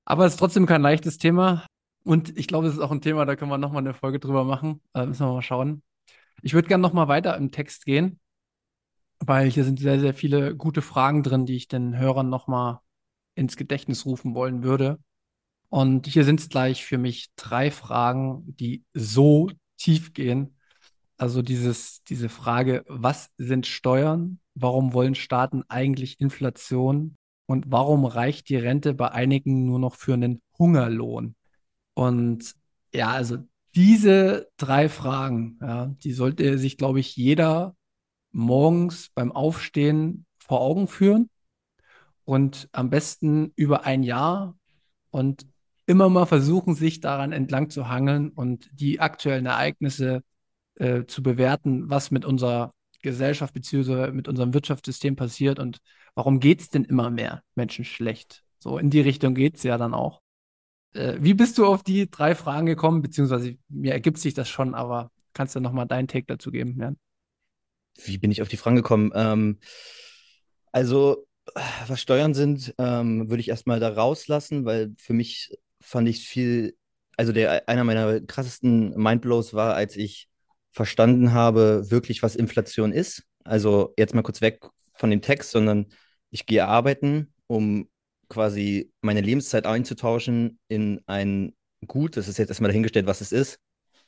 [0.06, 1.66] Aber es ist trotzdem kein leichtes Thema.
[2.04, 4.44] Und ich glaube, es ist auch ein Thema, da können wir nochmal eine Folge drüber
[4.44, 4.80] machen.
[4.94, 5.82] Äh, müssen wir mal schauen.
[6.42, 8.18] Ich würde gerne nochmal weiter im Text gehen,
[9.18, 12.80] weil hier sind sehr, sehr viele gute Fragen drin, die ich den Hörern nochmal
[13.34, 14.98] ins Gedächtnis rufen wollen würde.
[15.68, 20.56] Und hier sind es gleich für mich drei Fragen, die so tief gehen.
[21.16, 24.40] Also dieses, diese Frage, was sind Steuern?
[24.54, 27.16] Warum wollen Staaten eigentlich Inflation?
[27.46, 31.34] Und warum reicht die Rente bei einigen nur noch für einen Hungerlohn?
[31.94, 32.54] Und
[32.94, 33.38] ja, also
[33.74, 37.76] diese drei Fragen, ja, die sollte sich, glaube ich, jeder
[38.32, 41.28] morgens beim Aufstehen vor Augen führen
[42.24, 44.56] und am besten über ein Jahr
[45.10, 45.46] und
[45.90, 50.22] immer mal versuchen, sich daran entlang zu hangeln und die aktuellen Ereignisse
[50.76, 52.72] äh, zu bewerten, was mit unserer
[53.02, 54.12] Gesellschaft bzw.
[54.12, 55.78] mit unserem Wirtschaftssystem passiert und
[56.14, 58.44] warum geht es denn immer mehr Menschen schlecht?
[58.60, 60.20] So in die Richtung geht es ja dann auch.
[60.92, 64.76] Äh, wie bist du auf die drei Fragen gekommen, beziehungsweise mir ergibt sich das schon,
[64.76, 66.96] aber kannst du nochmal deinen Take dazu geben, Jan?
[68.04, 69.10] Wie bin ich auf die Fragen gekommen?
[69.14, 69.58] Ähm,
[70.70, 71.26] also,
[71.88, 76.76] was Steuern sind, ähm, würde ich erstmal da rauslassen, weil für mich fand ich viel,
[77.16, 80.28] also der einer meiner krassesten Mindblows war, als ich
[80.72, 83.24] verstanden habe, wirklich, was Inflation ist.
[83.44, 84.60] Also jetzt mal kurz weg
[84.94, 85.86] von dem Text, sondern
[86.30, 87.88] ich gehe arbeiten, um
[88.28, 91.54] quasi meine Lebenszeit einzutauschen in ein
[91.86, 92.16] Gut.
[92.16, 93.58] Das ist jetzt erstmal dahingestellt, was es ist.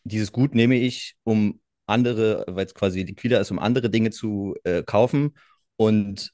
[0.05, 4.55] Dieses Gut nehme ich, um andere, weil es quasi liquider ist, um andere Dinge zu
[4.65, 5.37] äh, kaufen.
[5.77, 6.33] Und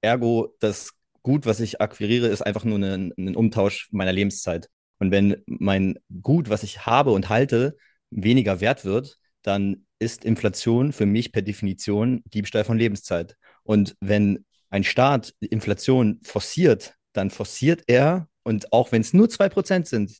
[0.00, 4.68] ergo, das Gut, was ich akquiriere, ist einfach nur ein, ein Umtausch meiner Lebenszeit.
[5.00, 7.76] Und wenn mein Gut, was ich habe und halte,
[8.10, 13.36] weniger wert wird, dann ist Inflation für mich per Definition Diebstahl von Lebenszeit.
[13.64, 19.88] Und wenn ein Staat Inflation forciert, dann forciert er, und auch wenn es nur 2%
[19.88, 20.18] sind,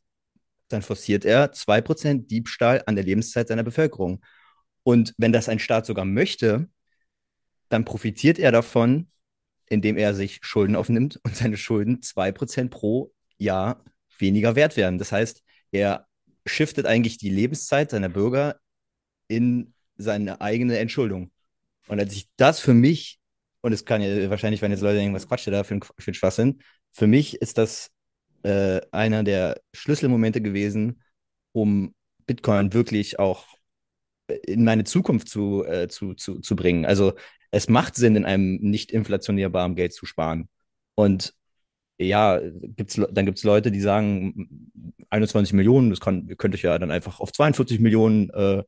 [0.68, 4.24] dann forciert er 2% Diebstahl an der Lebenszeit seiner Bevölkerung.
[4.82, 6.68] Und wenn das ein Staat sogar möchte,
[7.68, 9.10] dann profitiert er davon,
[9.68, 13.84] indem er sich Schulden aufnimmt und seine Schulden 2% pro Jahr
[14.20, 14.98] weniger wert werden.
[14.98, 16.06] Das heißt, er
[16.46, 18.60] shiftet eigentlich die Lebenszeit seiner Bürger
[19.28, 21.30] in seine eigene Entschuldung.
[21.88, 23.18] Und als ich das für mich,
[23.60, 26.14] und es kann ja wahrscheinlich, wenn jetzt Leute denken, was da für ein, für ein
[26.14, 27.90] Schwachsinn, für mich ist das
[28.42, 31.02] äh, einer der Schlüsselmomente gewesen,
[31.52, 31.94] um
[32.26, 33.46] Bitcoin wirklich auch
[34.46, 36.86] in meine Zukunft zu, äh, zu, zu, zu bringen.
[36.86, 37.14] Also
[37.50, 40.48] es macht Sinn, in einem nicht inflationärbaren Geld zu sparen.
[40.94, 41.34] Und
[42.06, 44.72] ja, gibt's, dann gibt es Leute, die sagen,
[45.10, 48.62] 21 Millionen, das kann, könnte ich ja dann einfach auf 42 Millionen äh,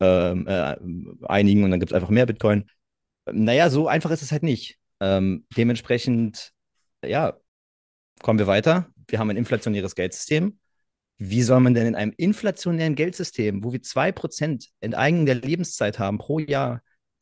[0.00, 0.76] ähm, äh,
[1.26, 2.70] einigen und dann gibt es einfach mehr Bitcoin.
[3.30, 4.78] Naja, so einfach ist es halt nicht.
[5.00, 6.52] Ähm, dementsprechend,
[7.04, 7.36] ja,
[8.22, 8.88] kommen wir weiter.
[9.08, 10.58] Wir haben ein inflationäres Geldsystem.
[11.18, 16.18] Wie soll man denn in einem inflationären Geldsystem, wo wir 2% Enteignung der Lebenszeit haben
[16.18, 16.80] pro Jahr,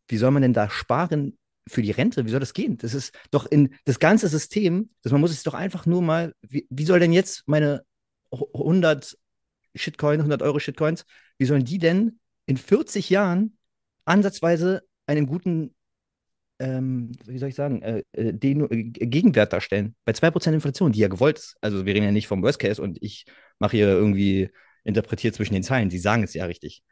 [0.09, 1.39] wie soll man denn da sparen
[1.69, 2.79] für die Rente, wie soll das gehen?
[2.79, 6.33] Das ist doch in das ganze System, das man muss es doch einfach nur mal,
[6.43, 7.85] wie, wie soll denn jetzt meine
[8.31, 9.17] 100
[9.75, 11.05] Shitcoin, 100 Euro Shitcoins,
[11.39, 13.57] wie sollen die denn in 40 Jahren
[14.05, 15.75] ansatzweise einen guten
[16.59, 19.95] ähm, wie soll ich sagen, äh, äh den, äh, Gegenwert darstellen.
[20.07, 21.57] Bei 2% Inflation, die ja gewollt ist.
[21.61, 23.27] Also wir reden ja nicht vom Worst Case und ich
[23.59, 24.51] mache hier irgendwie,
[24.87, 25.91] interpretiert zwischen den Zeilen.
[25.91, 26.83] Sie sagen es ja richtig.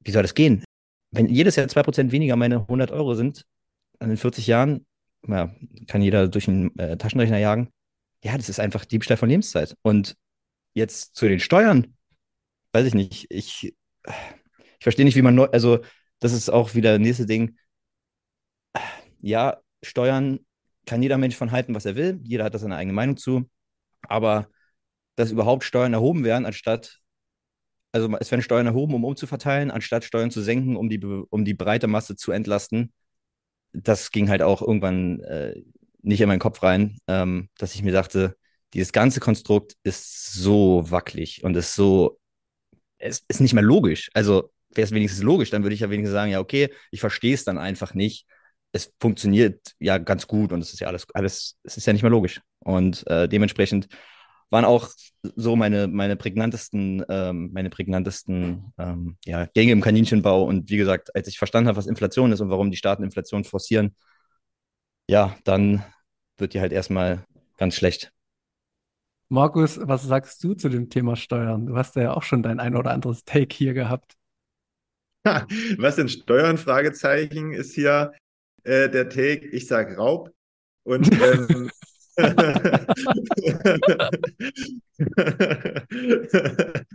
[0.00, 0.64] Wie soll das gehen?
[1.12, 3.44] Wenn jedes Jahr 2% weniger meine 100 Euro sind,
[4.02, 4.86] dann in 40 Jahren,
[5.26, 5.54] ja,
[5.86, 7.68] kann jeder durch einen äh, Taschenrechner jagen.
[8.24, 9.76] Ja, das ist einfach Diebstahl von Lebenszeit.
[9.82, 10.16] Und
[10.74, 11.96] jetzt zu den Steuern,
[12.72, 13.26] weiß ich nicht.
[13.30, 13.74] Ich, ich
[14.80, 15.80] verstehe nicht, wie man, also
[16.20, 17.56] das ist auch wieder das nächste Ding
[19.22, 20.40] ja, Steuern
[20.86, 22.20] kann jeder Mensch von halten, was er will.
[22.24, 23.48] Jeder hat da seine eigene Meinung zu.
[24.02, 24.48] Aber
[25.16, 26.98] dass überhaupt Steuern erhoben werden, anstatt,
[27.92, 31.54] also es werden Steuern erhoben, um umzuverteilen, anstatt Steuern zu senken, um die, um die
[31.54, 32.92] breite Masse zu entlasten,
[33.72, 35.62] das ging halt auch irgendwann äh,
[36.02, 38.36] nicht in meinen Kopf rein, ähm, dass ich mir dachte,
[38.74, 42.18] dieses ganze Konstrukt ist so wackelig und ist so,
[42.98, 44.10] es ist nicht mehr logisch.
[44.14, 47.34] Also wäre es wenigstens logisch, dann würde ich ja wenigstens sagen, ja, okay, ich verstehe
[47.34, 48.26] es dann einfach nicht
[48.72, 52.02] es funktioniert ja ganz gut und es ist ja alles, alles, es ist ja nicht
[52.02, 52.40] mehr logisch.
[52.60, 53.88] Und äh, dementsprechend
[54.52, 54.90] waren auch
[55.34, 60.44] so meine, meine prägnantesten, ähm, meine prägnantesten ähm, ja, Gänge im Kaninchenbau.
[60.44, 63.44] Und wie gesagt, als ich verstanden habe, was Inflation ist und warum die Staaten Inflation
[63.44, 63.96] forcieren,
[65.08, 65.82] ja, dann
[66.36, 67.24] wird die halt erstmal
[67.56, 68.12] ganz schlecht.
[69.28, 71.66] Markus, was sagst du zu dem Thema Steuern?
[71.66, 74.16] Du hast ja auch schon dein ein oder anderes Take hier gehabt.
[75.24, 76.58] Was sind Steuern?
[76.58, 78.12] Fragezeichen ist hier
[78.64, 80.30] äh, der Take, ich sag Raub.
[80.82, 81.70] Und ähm,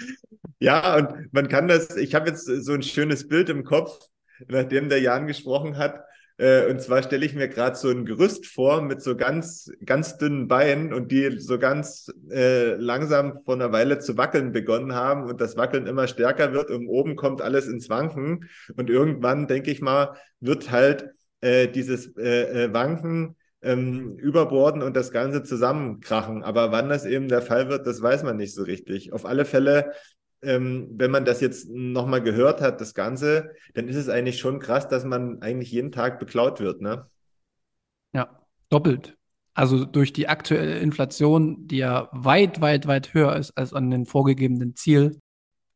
[0.59, 3.99] ja, und man kann das, ich habe jetzt so ein schönes Bild im Kopf,
[4.47, 6.03] nachdem der Jan gesprochen hat.
[6.37, 10.17] Äh, und zwar stelle ich mir gerade so ein Gerüst vor mit so ganz, ganz
[10.17, 15.23] dünnen Beinen und die so ganz äh, langsam vor einer Weile zu wackeln begonnen haben
[15.23, 18.47] und das Wackeln immer stärker wird und oben kommt alles ins Wanken.
[18.75, 21.09] Und irgendwann, denke ich mal, wird halt
[21.41, 23.35] äh, dieses äh, äh, Wanken
[23.67, 26.43] ähm, überborden und das Ganze zusammenkrachen.
[26.43, 29.11] Aber wann das eben der Fall wird, das weiß man nicht so richtig.
[29.11, 29.91] Auf alle Fälle,
[30.41, 34.59] ähm, wenn man das jetzt nochmal gehört hat, das Ganze, dann ist es eigentlich schon
[34.59, 37.07] krass, dass man eigentlich jeden Tag beklaut wird, ne?
[38.13, 39.17] Ja, doppelt.
[39.53, 44.05] Also durch die aktuelle Inflation, die ja weit, weit, weit höher ist als an den
[44.05, 45.19] vorgegebenen Ziel.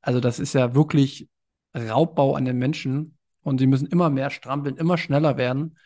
[0.02, 1.28] Also das ist ja wirklich
[1.76, 3.18] Raubbau an den Menschen.
[3.44, 5.78] Und sie müssen immer mehr strampeln, immer schneller werden.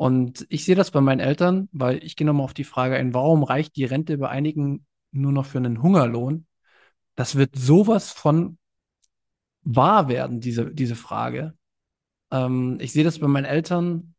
[0.00, 3.12] Und ich sehe das bei meinen Eltern, weil ich gehe nochmal auf die Frage ein,
[3.12, 6.46] warum reicht die Rente bei einigen nur noch für einen Hungerlohn?
[7.16, 8.56] Das wird sowas von
[9.60, 11.52] wahr werden, diese, diese Frage.
[12.30, 14.14] Ähm, ich sehe das bei meinen Eltern,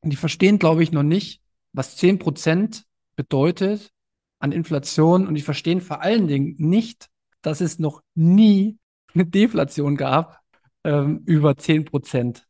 [0.00, 1.42] die verstehen, glaube ich, noch nicht,
[1.74, 3.92] was 10 Prozent bedeutet
[4.38, 7.10] an Inflation und die verstehen vor allen Dingen nicht,
[7.42, 8.78] dass es noch nie
[9.12, 10.40] eine Deflation gab
[10.84, 12.47] ähm, über 10 Prozent.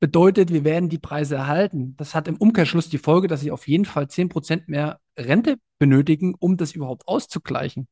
[0.00, 1.94] Bedeutet, wir werden die Preise erhalten.
[1.98, 5.56] Das hat im Umkehrschluss die Folge, dass sie auf jeden Fall 10 Prozent mehr Rente
[5.78, 7.86] benötigen, um das überhaupt auszugleichen.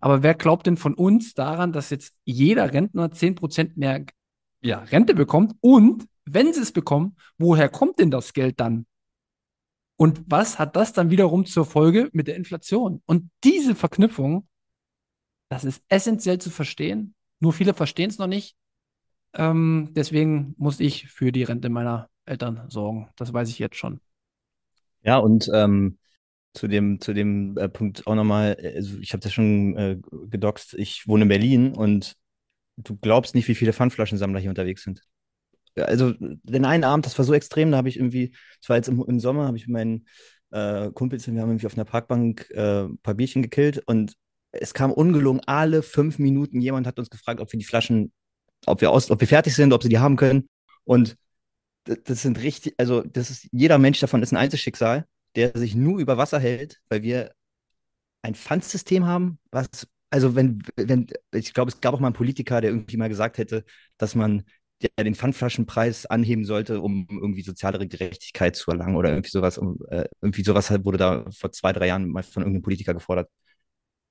[0.00, 4.04] Aber wer glaubt denn von uns daran, dass jetzt jeder Rentner 10 Prozent mehr
[4.62, 5.56] ja, Rente bekommt?
[5.60, 8.86] Und wenn sie es bekommen, woher kommt denn das Geld dann?
[9.96, 13.02] Und was hat das dann wiederum zur Folge mit der Inflation?
[13.06, 14.46] Und diese Verknüpfung,
[15.48, 17.16] das ist essentiell zu verstehen.
[17.40, 18.56] Nur viele verstehen es noch nicht.
[19.38, 23.08] Ähm, deswegen muss ich für die Rente meiner Eltern sorgen.
[23.16, 24.00] Das weiß ich jetzt schon.
[25.02, 25.98] Ja, und ähm,
[26.54, 29.96] zu dem, zu dem äh, Punkt auch nochmal, also ich habe das schon äh,
[30.28, 32.16] gedoxt, ich wohne in Berlin und
[32.76, 35.02] du glaubst nicht, wie viele Pfandflaschensammler hier unterwegs sind.
[35.76, 38.88] Also den einen Abend, das war so extrem, da habe ich irgendwie, das war jetzt
[38.88, 40.08] im, im Sommer, habe ich mit meinen
[40.50, 44.16] äh, Kumpels, wir haben irgendwie auf einer Parkbank äh, ein paar Bierchen gekillt und
[44.50, 48.12] es kam ungelogen alle fünf Minuten, jemand hat uns gefragt, ob wir die Flaschen
[48.66, 50.48] ob wir, aus, ob wir fertig sind, ob sie die haben können.
[50.84, 51.16] Und
[51.84, 55.98] das sind richtig, also das ist, jeder Mensch davon ist ein Einzelschicksal, der sich nur
[55.98, 57.32] über Wasser hält, weil wir
[58.22, 62.60] ein Pfandsystem haben, was, also wenn, wenn, ich glaube, es gab auch mal einen Politiker,
[62.60, 63.64] der irgendwie mal gesagt hätte,
[63.96, 64.44] dass man
[64.80, 69.58] ja, den Pfandflaschenpreis anheben sollte, um irgendwie sozialere Gerechtigkeit zu erlangen oder irgendwie sowas.
[69.58, 73.28] Um, äh, irgendwie sowas wurde da vor zwei, drei Jahren mal von irgendeinem Politiker gefordert.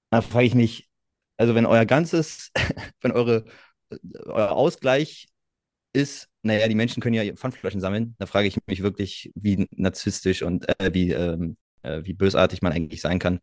[0.09, 0.89] Da frage ich mich,
[1.37, 2.51] also wenn euer ganzes,
[3.01, 3.45] wenn eure
[4.25, 5.27] euer Ausgleich
[5.93, 8.15] ist, naja, die Menschen können ja Pfandflaschen sammeln.
[8.19, 12.73] Da frage ich mich wirklich, wie narzisstisch und äh, wie, ähm, äh, wie bösartig man
[12.73, 13.39] eigentlich sein kann.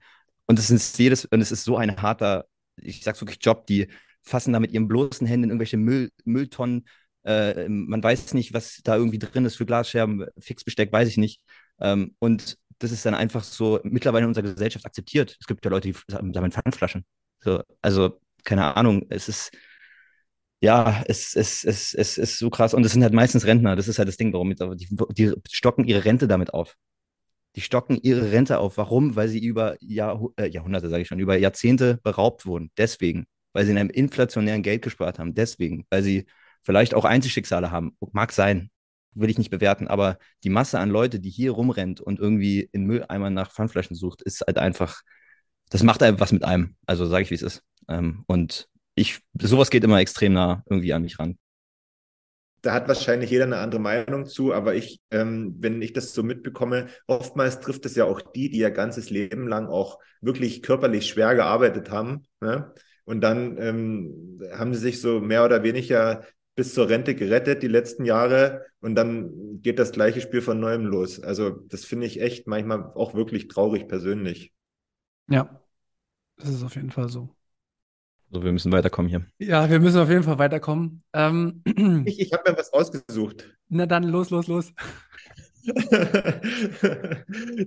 [0.47, 3.89] Und es ist jedes, und es ist so ein harter, ich sag's wirklich Job, die
[4.23, 6.87] fassen da mit ihren bloßen Händen irgendwelche Müll, Mülltonnen.
[7.25, 11.41] Äh, man weiß nicht, was da irgendwie drin ist für Glasscherben, Fixbesteck, weiß ich nicht.
[11.81, 15.37] Ähm, und das ist dann einfach so mittlerweile in unserer Gesellschaft akzeptiert.
[15.41, 17.05] Es gibt ja Leute, die sammeln Pfandflaschen.
[17.41, 19.53] So, also, keine Ahnung, es ist,
[20.64, 22.72] ja, es, es, es, es ist so krass.
[22.72, 23.77] Und es sind halt meistens Rentner.
[23.77, 26.77] Das ist halt das Ding, warum die, die stocken ihre Rente damit auf.
[27.55, 28.79] Die stocken ihre Rente auf.
[28.79, 29.14] Warum?
[29.14, 32.70] Weil sie über Jahr, äh, Jahrhunderte, sage ich schon, über Jahrzehnte beraubt wurden.
[32.79, 33.27] Deswegen.
[33.53, 35.35] Weil sie in einem inflationären Geld gespart haben.
[35.35, 35.87] Deswegen.
[35.90, 36.24] Weil sie
[36.62, 37.94] vielleicht auch Einzelschicksale haben.
[38.12, 38.70] Mag sein.
[39.12, 39.87] Will ich nicht bewerten.
[39.87, 44.22] Aber die Masse an Leute, die hier rumrennt und irgendwie in Mülleimern nach Pfandflaschen sucht,
[44.22, 45.03] ist halt einfach,
[45.68, 46.77] das macht einfach was mit einem.
[46.87, 47.62] Also sage ich, wie es ist.
[47.87, 51.39] Ähm, und ich, sowas geht immer extrem nah irgendwie an mich ran.
[52.63, 56.23] Da hat wahrscheinlich jeder eine andere Meinung zu, aber ich, ähm, wenn ich das so
[56.23, 61.07] mitbekomme, oftmals trifft es ja auch die, die ihr ganzes Leben lang auch wirklich körperlich
[61.07, 62.23] schwer gearbeitet haben.
[62.41, 62.73] Ne?
[63.05, 67.69] Und dann ähm, haben sie sich so mehr oder weniger bis zur Rente gerettet die
[67.69, 71.21] letzten Jahre und dann geht das gleiche Spiel von neuem los.
[71.21, 74.53] Also das finde ich echt manchmal auch wirklich traurig persönlich.
[75.29, 75.61] Ja,
[76.37, 77.34] das ist auf jeden Fall so.
[78.31, 79.25] So, wir müssen weiterkommen hier.
[79.39, 81.03] Ja, wir müssen auf jeden Fall weiterkommen.
[81.13, 81.63] Ähm,
[82.07, 83.49] ich ich habe mir was ausgesucht.
[83.69, 84.73] Na dann, los, los, los.
[85.65, 86.41] da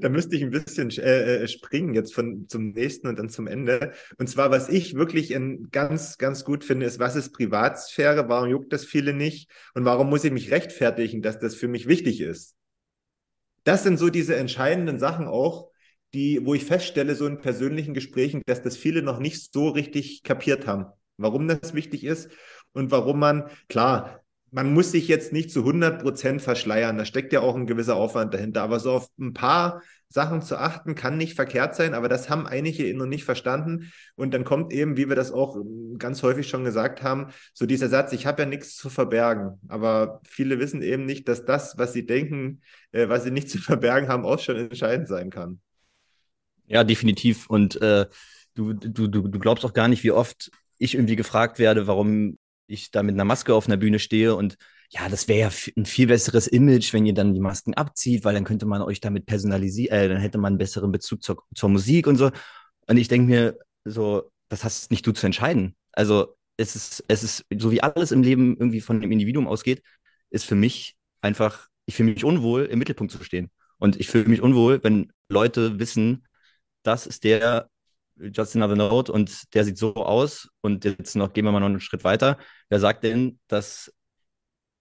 [0.09, 3.93] müsste ich ein bisschen äh, äh, springen jetzt von zum nächsten und dann zum Ende.
[4.19, 8.29] Und zwar, was ich wirklich in, ganz, ganz gut finde, ist, was ist Privatsphäre?
[8.29, 9.49] Warum juckt das viele nicht?
[9.73, 12.55] Und warum muss ich mich rechtfertigen, dass das für mich wichtig ist?
[13.63, 15.71] Das sind so diese entscheidenden Sachen auch,
[16.17, 20.23] die, wo ich feststelle, so in persönlichen Gesprächen, dass das viele noch nicht so richtig
[20.23, 22.31] kapiert haben, warum das wichtig ist
[22.73, 27.33] und warum man, klar, man muss sich jetzt nicht zu 100 Prozent verschleiern, da steckt
[27.33, 31.17] ja auch ein gewisser Aufwand dahinter, aber so auf ein paar Sachen zu achten, kann
[31.17, 33.91] nicht verkehrt sein, aber das haben einige noch nicht verstanden.
[34.15, 35.61] Und dann kommt eben, wie wir das auch
[35.99, 39.59] ganz häufig schon gesagt haben, so dieser Satz, ich habe ja nichts zu verbergen.
[39.67, 42.61] Aber viele wissen eben nicht, dass das, was sie denken,
[42.93, 45.59] äh, was sie nicht zu verbergen haben, auch schon entscheidend sein kann.
[46.67, 47.49] Ja, definitiv.
[47.49, 48.05] Und äh,
[48.53, 52.91] du, du, du, glaubst auch gar nicht, wie oft ich irgendwie gefragt werde, warum ich
[52.91, 54.57] da mit einer Maske auf einer Bühne stehe und
[54.89, 58.33] ja, das wäre ja ein viel besseres Image, wenn ihr dann die Masken abzieht, weil
[58.33, 61.69] dann könnte man euch damit personalisieren, äh, dann hätte man einen besseren Bezug zur, zur
[61.69, 62.31] Musik und so.
[62.87, 65.75] Und ich denke mir so, das hast nicht du zu entscheiden.
[65.91, 69.83] Also es ist, es ist, so wie alles im Leben irgendwie von dem Individuum ausgeht,
[70.29, 73.51] ist für mich einfach, ich fühle mich unwohl, im Mittelpunkt zu stehen.
[73.79, 76.26] Und ich fühle mich unwohl, wenn Leute wissen,
[76.87, 77.69] das ist der
[78.19, 80.49] Justin Another Note und der sieht so aus.
[80.61, 82.37] Und jetzt noch gehen wir mal noch einen Schritt weiter.
[82.69, 83.93] Wer sagt denn, dass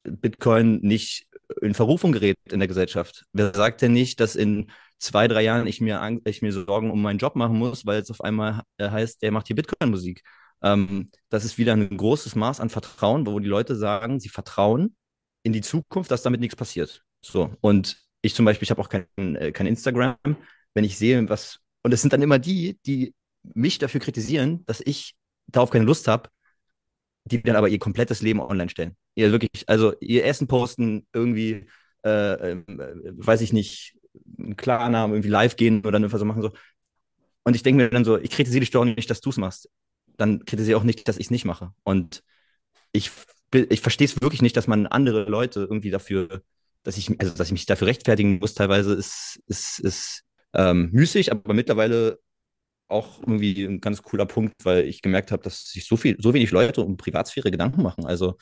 [0.05, 1.27] Bitcoin nicht
[1.61, 3.25] in Verrufung gerät in der Gesellschaft?
[3.33, 7.03] Wer sagt denn nicht, dass in zwei, drei Jahren ich mir, ich mir Sorgen um
[7.03, 10.23] meinen Job machen muss, weil es auf einmal äh, heißt, der macht hier Bitcoin-Musik?
[10.62, 14.97] Ähm, das ist wieder ein großes Maß an Vertrauen, wo die Leute sagen, sie vertrauen
[15.42, 17.05] in die Zukunft, dass damit nichts passiert.
[17.21, 17.55] So.
[17.61, 20.16] Und ich zum Beispiel, ich habe auch kein, äh, kein Instagram.
[20.75, 23.14] Wenn ich sehe, was und es sind dann immer die, die
[23.55, 25.14] mich dafür kritisieren, dass ich
[25.46, 26.31] darauf keine Lust habe,
[27.27, 28.96] die dann aber ihr komplettes Leben online stellen.
[29.14, 31.68] Ihr wirklich, also ihr Essen posten, irgendwie,
[32.05, 33.96] äh, äh, weiß ich nicht,
[34.37, 36.51] einen Klarnamen irgendwie live gehen oder so machen so.
[37.44, 39.70] Und ich denke mir dann so, ich kritisiere dich doch nicht, dass du es machst.
[40.16, 41.72] Dann kritisiere auch nicht, dass ich es nicht mache.
[41.85, 42.25] Und
[42.90, 43.12] ich,
[43.53, 46.42] ich verstehe es wirklich nicht, dass man andere Leute irgendwie dafür,
[46.83, 50.26] dass ich, also dass ich mich dafür rechtfertigen muss, teilweise ist, ist, ist
[50.57, 52.19] ähm, müßig, aber mittlerweile
[52.88, 56.35] auch irgendwie ein ganz cooler Punkt, weil ich gemerkt habe, dass sich so viel, so
[56.35, 58.07] wenig Leute um Privatsphäre Gedanken machen.
[58.07, 58.37] Also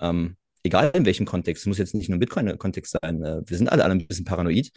[0.00, 3.22] ähm, egal in welchem Kontext, es muss jetzt nicht nur Bitcoin-Kontext sein.
[3.22, 4.70] Äh, wir sind alle, alle ein bisschen paranoid,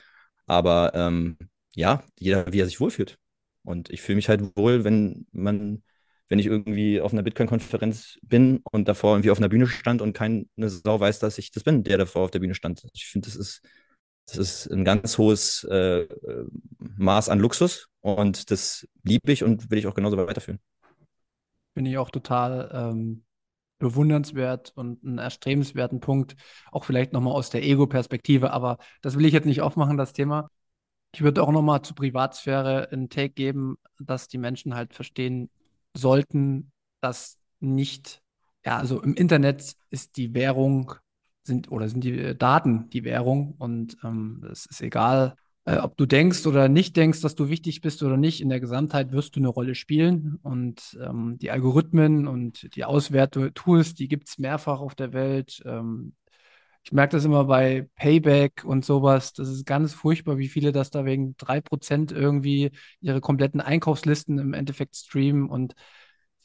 [0.46, 1.38] aber ähm,
[1.76, 3.18] ja, jeder, wie er sich wohlfühlt.
[3.64, 5.84] Und ich fühle mich halt wohl, wenn man,
[6.30, 10.14] wenn ich irgendwie auf einer Bitcoin-Konferenz bin und davor irgendwie auf einer Bühne stand und
[10.14, 12.84] keine Sau weiß, dass ich das bin, der davor auf der Bühne stand.
[12.94, 13.62] Ich finde, das ist
[14.30, 16.08] das ist ein ganz hohes äh,
[16.98, 20.60] Maß an Luxus und das liebe ich und will ich auch genauso weiterführen.
[21.74, 23.24] Finde ich auch total ähm,
[23.80, 26.36] bewundernswert und einen erstrebenswerten Punkt,
[26.72, 30.50] auch vielleicht nochmal aus der Ego-Perspektive, aber das will ich jetzt nicht aufmachen, das Thema.
[31.14, 35.50] Ich würde auch nochmal zur Privatsphäre einen Take geben, dass die Menschen halt verstehen
[35.96, 38.22] sollten, dass nicht,
[38.66, 40.94] ja, also im Internet ist die Währung
[41.44, 45.98] sind oder sind die äh, Daten die Währung und ähm, es ist egal, äh, ob
[45.98, 48.42] du denkst oder nicht denkst, dass du wichtig bist oder nicht.
[48.42, 53.94] In der Gesamtheit wirst du eine Rolle spielen und ähm, die Algorithmen und die Auswertungstools,
[53.94, 55.62] die gibt es mehrfach auf der Welt.
[55.66, 56.14] Ähm,
[56.84, 59.34] ich merke das immer bei Payback und sowas.
[59.34, 62.72] Das ist ganz furchtbar, wie viele das da wegen 3% irgendwie
[63.02, 65.76] ihre kompletten Einkaufslisten im Endeffekt streamen und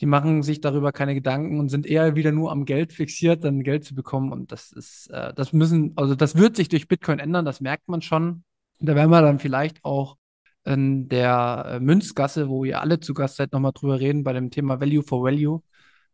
[0.00, 3.62] die machen sich darüber keine Gedanken und sind eher wieder nur am Geld fixiert, dann
[3.62, 4.32] Geld zu bekommen.
[4.32, 7.88] Und das ist, äh, das müssen, also das wird sich durch Bitcoin ändern, das merkt
[7.88, 8.44] man schon.
[8.80, 10.16] Da werden wir dann vielleicht auch
[10.64, 14.50] in der äh, Münzgasse, wo ihr alle zu Gast seid, nochmal drüber reden bei dem
[14.50, 15.62] Thema Value for Value.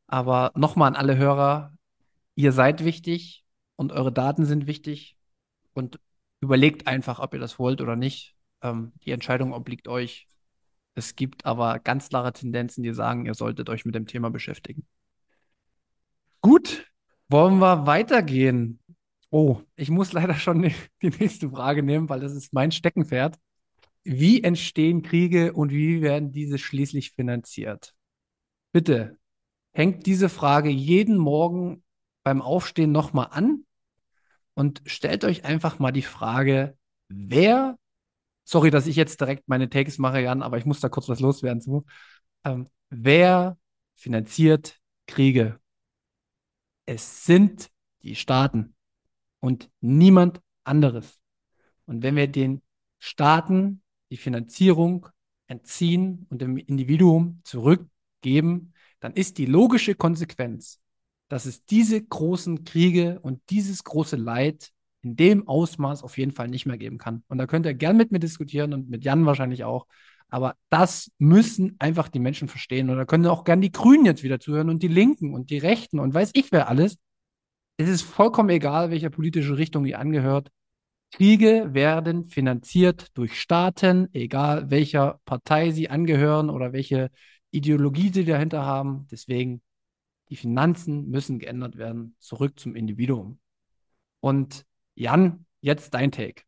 [0.06, 1.72] Aber nochmal an alle Hörer,
[2.34, 3.44] ihr seid wichtig
[3.76, 5.16] und eure Daten sind wichtig
[5.72, 6.00] und
[6.40, 8.34] überlegt einfach, ob ihr das wollt oder nicht.
[8.62, 10.26] Ähm, die Entscheidung obliegt euch.
[10.94, 14.86] Es gibt aber ganz klare Tendenzen, die sagen, ihr solltet euch mit dem Thema beschäftigen.
[16.40, 16.90] Gut,
[17.28, 18.80] wollen wir weitergehen?
[19.30, 23.38] Oh, ich muss leider schon die, nächste Frage nehmen, weil das ist mein Steckenpferd.
[24.02, 27.94] Wie entstehen Kriege und wie werden diese schließlich finanziert?
[28.72, 29.18] Bitte,
[29.72, 31.84] hängt diese Frage jeden Morgen
[32.22, 33.64] beim Aufstehen nochmal an
[34.54, 36.76] und stellt euch einfach mal die Frage,
[37.08, 37.78] wer,
[38.50, 41.20] sorry, dass ich jetzt direkt meine Takes mache, Jan, aber ich muss da kurz was
[41.20, 41.84] loswerden zu.
[42.44, 43.56] Ähm, wer
[43.94, 45.60] finanziert Kriege?
[46.84, 47.70] Es sind
[48.02, 48.74] die Staaten
[49.38, 51.20] und niemand anderes.
[51.86, 52.62] Und wenn wir den
[52.98, 55.08] Staaten die Finanzierung
[55.46, 60.80] entziehen und dem Individuum zurückgeben, dann ist die logische Konsequenz,
[61.28, 64.72] dass es diese großen Kriege und dieses große Leid
[65.02, 67.22] in dem Ausmaß auf jeden Fall nicht mehr geben kann.
[67.28, 69.86] Und da könnt ihr gern mit mir diskutieren und mit Jan wahrscheinlich auch.
[70.28, 72.90] Aber das müssen einfach die Menschen verstehen.
[72.90, 75.58] Und da können auch gern die Grünen jetzt wieder zuhören und die Linken und die
[75.58, 76.96] Rechten und weiß ich wer alles.
[77.76, 80.50] Es ist vollkommen egal, welcher politische Richtung ihr angehört.
[81.12, 87.10] Kriege werden finanziert durch Staaten, egal welcher Partei sie angehören oder welche
[87.50, 89.08] Ideologie sie dahinter haben.
[89.10, 89.62] Deswegen,
[90.28, 93.40] die Finanzen müssen geändert werden, zurück zum Individuum.
[94.20, 94.64] Und
[94.94, 96.42] Jan, jetzt dein Take.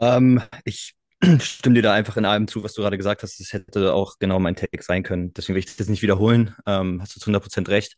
[0.00, 0.94] Ähm, ich
[1.40, 3.40] stimme dir da einfach in allem zu, was du gerade gesagt hast.
[3.40, 5.32] Das hätte auch genau mein Take sein können.
[5.34, 6.54] Deswegen will ich das nicht wiederholen.
[6.66, 7.96] Ähm, hast du zu 100% recht.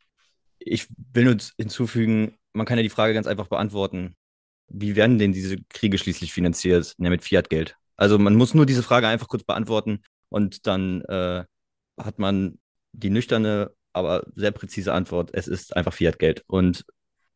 [0.59, 4.17] Ich will nur hinzufügen, man kann ja die Frage ganz einfach beantworten
[4.73, 6.95] wie werden denn diese Kriege schließlich finanziert?
[6.99, 7.77] Ja, mit Fiat-Geld.
[7.97, 11.45] Also man muss nur diese Frage einfach kurz beantworten und dann äh,
[11.99, 12.59] hat man
[12.93, 15.31] die nüchterne, aber sehr präzise Antwort.
[15.35, 16.43] Es ist einfach Fiat-Geld.
[16.47, 16.85] Und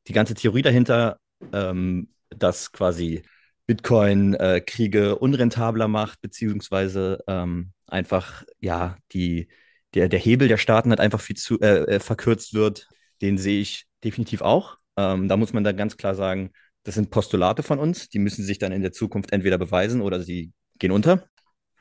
[0.07, 1.18] die ganze Theorie dahinter,
[1.53, 3.22] ähm, dass quasi
[3.66, 9.49] Bitcoin äh, Kriege unrentabler macht, beziehungsweise ähm, einfach, ja, die,
[9.95, 12.89] der, der Hebel der Staaten hat einfach viel zu äh, äh verkürzt wird,
[13.22, 14.78] den sehe ich definitiv auch.
[14.97, 16.53] Ähm, da muss man dann ganz klar sagen,
[16.84, 20.22] das sind Postulate von uns, die müssen sich dann in der Zukunft entweder beweisen oder
[20.22, 21.28] sie gehen unter.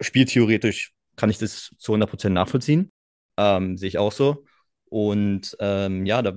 [0.02, 2.92] Spieltheoretisch kann ich das zu 100% nachvollziehen.
[3.38, 4.46] Ähm, sehe ich auch so.
[4.86, 6.34] Und ähm, ja, da,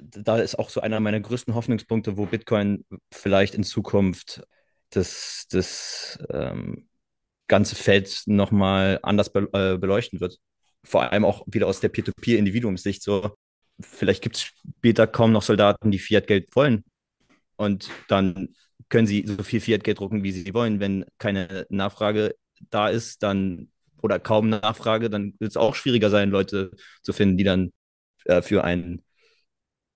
[0.00, 4.42] da ist auch so einer meiner größten Hoffnungspunkte, wo Bitcoin vielleicht in Zukunft
[4.90, 6.88] das, das ähm,
[7.48, 10.38] ganze Feld nochmal anders be äh, beleuchten wird.
[10.84, 13.34] Vor allem auch wieder aus der Peer-to-Peer-Individuumssicht so.
[13.80, 16.84] Vielleicht gibt es später kaum noch Soldaten, die Fiat-Geld wollen.
[17.56, 18.54] Und dann
[18.88, 20.80] können sie so viel Fiat-Geld drucken, wie sie wollen.
[20.80, 22.34] Wenn keine Nachfrage
[22.70, 23.70] da ist, dann
[24.02, 26.70] oder kaum Nachfrage, dann wird es auch schwieriger sein, Leute
[27.02, 27.72] zu finden, die dann
[28.26, 29.02] äh, für ein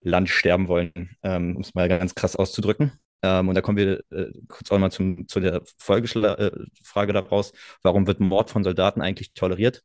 [0.09, 2.93] Land sterben wollen, ähm, um es mal ganz krass auszudrücken.
[3.23, 7.53] Ähm, und da kommen wir äh, kurz auch mal zum, zu der Folgefrage äh, daraus.
[7.83, 9.83] Warum wird Mord von Soldaten eigentlich toleriert?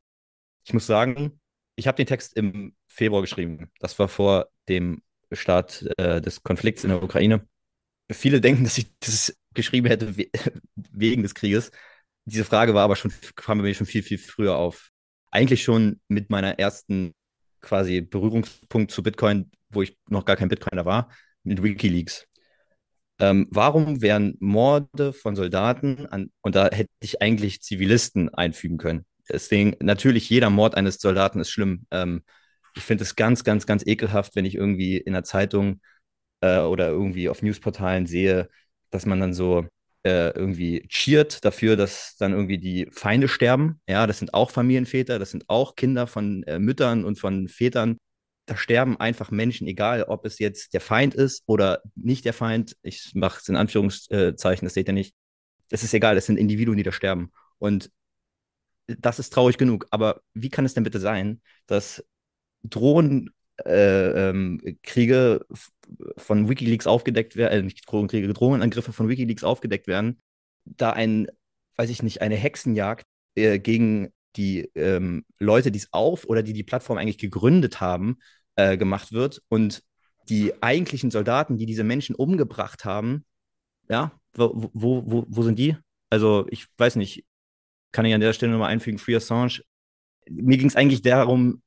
[0.66, 1.40] Ich muss sagen,
[1.76, 3.72] ich habe den Text im Februar geschrieben.
[3.80, 5.02] Das war vor dem
[5.32, 7.48] Start äh, des Konflikts in der Ukraine
[8.12, 10.30] viele denken, dass ich das geschrieben hätte we
[10.76, 11.72] wegen des Krieges.
[12.26, 14.90] Diese Frage war aber schon, kam mir schon viel, viel früher auf.
[15.32, 17.14] Eigentlich schon mit meiner ersten
[17.64, 21.10] quasi Berührungspunkt zu Bitcoin, wo ich noch gar kein Bitcoiner war,
[21.44, 22.28] mit Wikileaks.
[23.20, 29.06] Ähm, warum wären Morde von Soldaten an, und da hätte ich eigentlich Zivilisten einfügen können.
[29.30, 31.86] Deswegen, natürlich, jeder Mord eines Soldaten ist schlimm.
[31.92, 32.24] Ähm,
[32.76, 35.80] ich finde es ganz, ganz, ganz ekelhaft, wenn ich irgendwie in der Zeitung
[36.42, 38.50] äh, oder irgendwie auf Newsportalen sehe,
[38.90, 39.68] dass man dann so
[40.04, 43.82] äh, irgendwie cheert dafür, dass dann irgendwie die Feinde sterben.
[43.88, 47.98] Ja, das sind auch Familienväter, das sind auch Kinder von äh, Müttern und von Vätern.
[48.46, 52.76] Da sterben einfach Menschen, egal ob es jetzt der Feind ist oder nicht der Feind.
[52.82, 55.16] Ich mache es in Anführungszeichen, das seht ihr nicht.
[55.70, 57.32] Es ist egal, es sind Individuen, die da sterben.
[57.58, 57.90] Und
[58.88, 59.88] das ist traurig genug.
[59.92, 62.04] Aber wie kann es denn bitte sein, dass
[62.64, 63.30] Drohnen
[63.66, 65.46] äh, ähm, Kriege
[66.18, 70.22] von Wikileaks aufgedeckt werden, äh, nicht Drogenkriege, Drogenangriffe von Wikileaks aufgedeckt werden,
[70.66, 71.28] da ein,
[71.76, 76.54] weiß ich nicht, eine Hexenjagd äh, gegen die ähm, Leute, die es auf oder die
[76.54, 78.18] die Plattform eigentlich gegründet haben,
[78.56, 79.84] äh, gemacht wird und
[80.30, 83.26] die eigentlichen Soldaten, die diese Menschen umgebracht haben,
[83.90, 85.76] ja, wo, wo, wo, wo sind die?
[86.10, 87.26] Also ich weiß nicht,
[87.92, 89.62] kann ich an der Stelle nochmal einfügen, Free Assange.
[90.30, 91.62] Mir ging es eigentlich darum,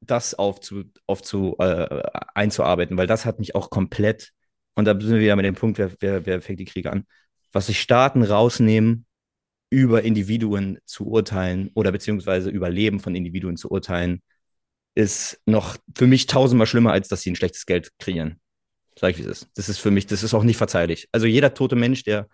[0.00, 2.02] das aufzu, aufzu, äh,
[2.34, 4.32] einzuarbeiten, weil das hat mich auch komplett,
[4.74, 7.04] und da sind wir wieder mit dem Punkt, wer, wer, wer fängt die Kriege an,
[7.52, 9.06] was sich Staaten rausnehmen,
[9.70, 14.22] über Individuen zu urteilen oder beziehungsweise über Leben von Individuen zu urteilen,
[14.94, 18.40] ist noch für mich tausendmal schlimmer, als dass sie ein schlechtes Geld kreieren.
[18.98, 19.48] Sag ich, wie es ist.
[19.54, 21.08] Das ist für mich, das ist auch nicht verzeihlich.
[21.12, 22.28] Also jeder tote Mensch, der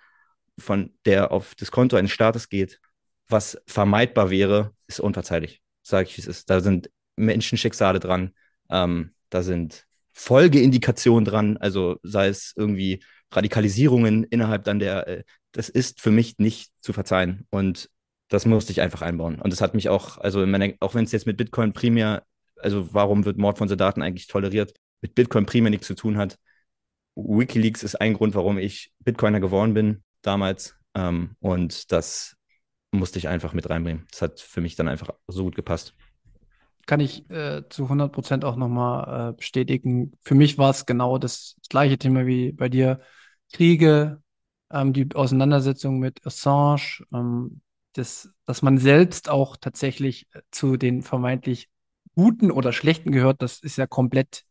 [0.58, 2.80] von der auf das Konto eines Staates geht,
[3.28, 5.60] was vermeidbar wäre, ist unverzeihlich.
[5.82, 6.48] Sag ich, wie es ist.
[6.48, 8.32] Da sind Menschenschicksale dran.
[8.70, 13.02] Ähm, da sind Folgeindikationen dran, also sei es irgendwie
[13.32, 17.46] Radikalisierungen innerhalb dann der, äh, das ist für mich nicht zu verzeihen.
[17.50, 17.90] Und
[18.28, 19.40] das musste ich einfach einbauen.
[19.40, 22.24] Und das hat mich auch, also meiner, auch wenn es jetzt mit Bitcoin primär,
[22.60, 26.38] also warum wird Mord von Soldaten eigentlich toleriert, mit Bitcoin primär nichts zu tun hat.
[27.16, 30.76] Wikileaks ist ein Grund, warum ich Bitcoiner geworden bin damals.
[30.94, 32.36] Ähm, und das
[32.92, 34.06] musste ich einfach mit reinbringen.
[34.10, 35.94] Das hat für mich dann einfach so gut gepasst.
[36.87, 40.12] Kann ich äh, zu 100 Prozent auch nochmal äh, bestätigen.
[40.22, 43.01] Für mich war es genau das, gleiche Thema wie bei dir.
[43.53, 44.22] Kriege,
[44.70, 47.61] ähm, die Auseinandersetzung mit Assange, ähm,
[47.95, 51.68] das, dass man selbst auch tatsächlich äh, zu den vermeintlich
[52.14, 54.45] Guten oder Schlechten gehört, das ist ja komplett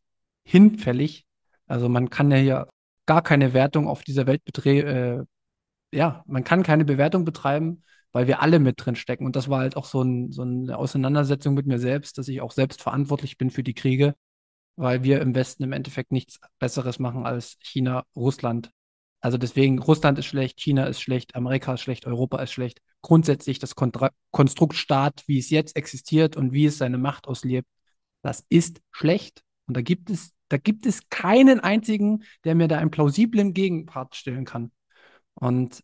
[0.44, 1.26] hinfällig.
[1.68, 2.68] Also man kann ja hier
[3.06, 4.88] gar keine Wertung auf dieser Welt betreiben.
[4.88, 5.24] Äh,
[5.98, 9.26] ja, man kann keine Bewertung betreiben, weil wir alle mit drin stecken.
[9.26, 12.42] Und das war halt auch so, ein, so eine Auseinandersetzung mit mir selbst, dass ich
[12.42, 14.16] auch selbst verantwortlich bin für die Kriege,
[14.76, 18.72] weil wir im Westen im Endeffekt nichts Besseres machen als China, Russland.
[19.20, 22.80] Also deswegen, Russland ist schlecht, China ist schlecht, Amerika ist schlecht, Europa ist schlecht.
[23.02, 24.76] Grundsätzlich das Kontra Konstrukt
[25.28, 27.68] wie es jetzt existiert und wie es seine Macht auslebt,
[28.22, 29.42] das ist schlecht.
[29.66, 34.16] Und da gibt es, da gibt es keinen einzigen, der mir da einen plausiblen Gegenpart
[34.16, 34.72] stellen kann.
[35.36, 35.84] Und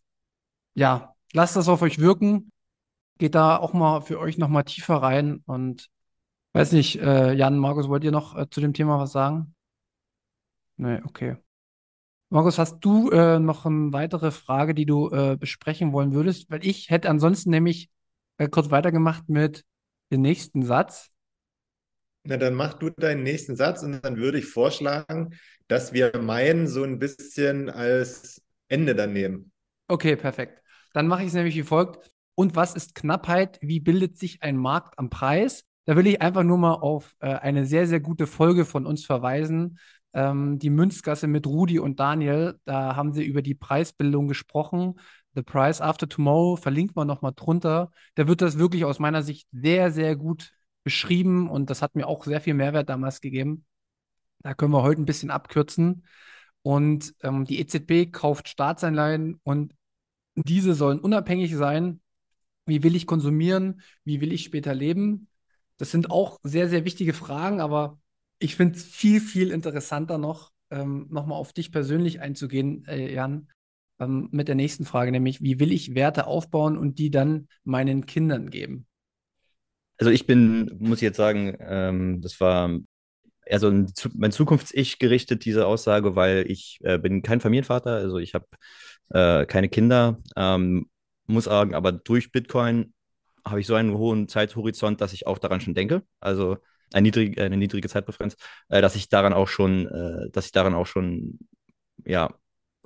[0.74, 2.50] ja, lasst das auf euch wirken.
[3.18, 5.42] Geht da auch mal für euch nochmal tiefer rein.
[5.46, 5.88] Und
[6.52, 9.54] weiß nicht, äh, Jan, Markus, wollt ihr noch äh, zu dem Thema was sagen?
[10.76, 11.36] Nee, okay.
[12.30, 16.50] Markus, hast du äh, noch eine weitere Frage, die du äh, besprechen wollen würdest?
[16.50, 17.90] Weil ich hätte ansonsten nämlich
[18.38, 19.64] äh, kurz weitergemacht mit
[20.12, 21.10] dem nächsten Satz.
[22.22, 25.30] Na, dann mach du deinen nächsten Satz und dann würde ich vorschlagen,
[25.68, 29.52] dass wir meinen so ein bisschen als Ende dann nehmen.
[29.88, 30.62] Okay, perfekt.
[30.92, 32.10] Dann mache ich es nämlich wie folgt.
[32.34, 33.58] Und was ist Knappheit?
[33.60, 35.64] Wie bildet sich ein Markt am Preis?
[35.84, 39.04] Da will ich einfach nur mal auf äh, eine sehr, sehr gute Folge von uns
[39.04, 39.78] verweisen.
[40.12, 42.58] Ähm, die Münzgasse mit Rudi und Daniel.
[42.64, 44.98] Da haben sie über die Preisbildung gesprochen.
[45.34, 47.90] The Price After Tomorrow verlinkt man nochmal drunter.
[48.14, 52.06] Da wird das wirklich aus meiner Sicht sehr, sehr gut beschrieben und das hat mir
[52.06, 53.64] auch sehr viel Mehrwert damals gegeben.
[54.40, 56.04] Da können wir heute ein bisschen abkürzen.
[56.62, 59.74] Und ähm, die EZB kauft Staatsanleihen und
[60.48, 62.00] diese sollen unabhängig sein.
[62.66, 63.80] Wie will ich konsumieren?
[64.04, 65.28] Wie will ich später leben?
[65.76, 67.98] Das sind auch sehr, sehr wichtige Fragen, aber
[68.38, 73.48] ich finde es viel, viel interessanter noch, ähm, nochmal auf dich persönlich einzugehen, äh, Jan,
[73.98, 78.06] ähm, mit der nächsten Frage, nämlich, wie will ich Werte aufbauen und die dann meinen
[78.06, 78.86] Kindern geben?
[79.98, 82.78] Also ich bin, muss ich jetzt sagen, ähm, das war
[83.44, 88.18] eher so ein, mein Zukunfts-Ich gerichtet, diese Aussage, weil ich äh, bin kein Familienvater, also
[88.18, 88.46] ich habe
[89.10, 90.88] äh, keine Kinder, ähm,
[91.26, 92.92] muss sagen, aber durch Bitcoin
[93.44, 96.02] habe ich so einen hohen Zeithorizont, dass ich auch daran schon denke.
[96.20, 96.58] Also
[96.92, 98.36] eine niedrige, eine niedrige Zeitpräferenz,
[98.68, 101.38] äh, dass ich daran auch schon, äh, dass ich daran auch schon,
[102.04, 102.34] ja,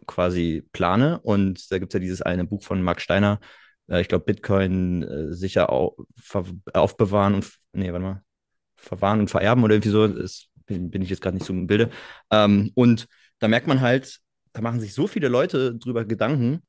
[0.07, 1.21] quasi plane.
[1.21, 3.41] Und da gibt es ja dieses eine Buch von Mark Steiner,
[3.89, 5.97] äh, ich glaube, Bitcoin äh, sicher au
[6.73, 8.23] aufbewahren und, nee, warte mal,
[8.77, 11.67] verwahren und vererben oder irgendwie so, ist, bin, bin ich jetzt gerade nicht so im
[11.67, 11.91] Bilde.
[12.31, 13.07] Ähm, und
[13.39, 14.21] da merkt man halt,
[14.55, 16.63] da machen sich so viele Leute drüber Gedanken.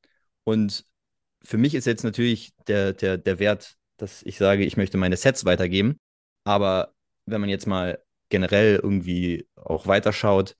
[0.43, 0.85] Und
[1.43, 5.15] für mich ist jetzt natürlich der, der, der Wert, dass ich sage, ich möchte meine
[5.17, 5.97] Sets weitergeben.
[6.43, 6.93] Aber
[7.25, 10.55] wenn man jetzt mal generell irgendwie auch weiterschaut,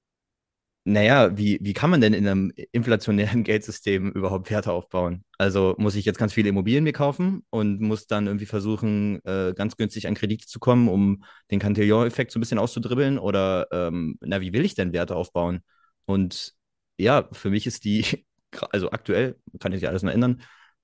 [0.87, 5.25] naja, wie, wie kann man denn in einem inflationären Geldsystem überhaupt Werte aufbauen?
[5.39, 9.53] Also muss ich jetzt ganz viele Immobilien mir kaufen und muss dann irgendwie versuchen, äh,
[9.55, 13.17] ganz günstig an Kredite zu kommen, um den Cantillon-Effekt so ein bisschen auszudribbeln?
[13.17, 15.61] Oder ähm, na, wie will ich denn Werte aufbauen?
[16.05, 16.53] Und
[16.97, 18.25] ja, für mich ist die,
[18.71, 20.41] also aktuell, kann ich sich alles noch ändern,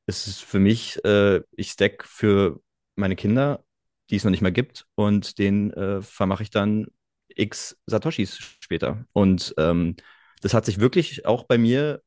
[0.07, 2.61] ist es für mich, äh, ich stack für
[2.95, 3.63] meine Kinder,
[4.09, 6.87] die es noch nicht mehr gibt, und den äh, vermache ich dann
[7.29, 9.05] x Satoshis später.
[9.13, 9.95] Und ähm,
[10.41, 12.01] das hat sich wirklich auch bei mir,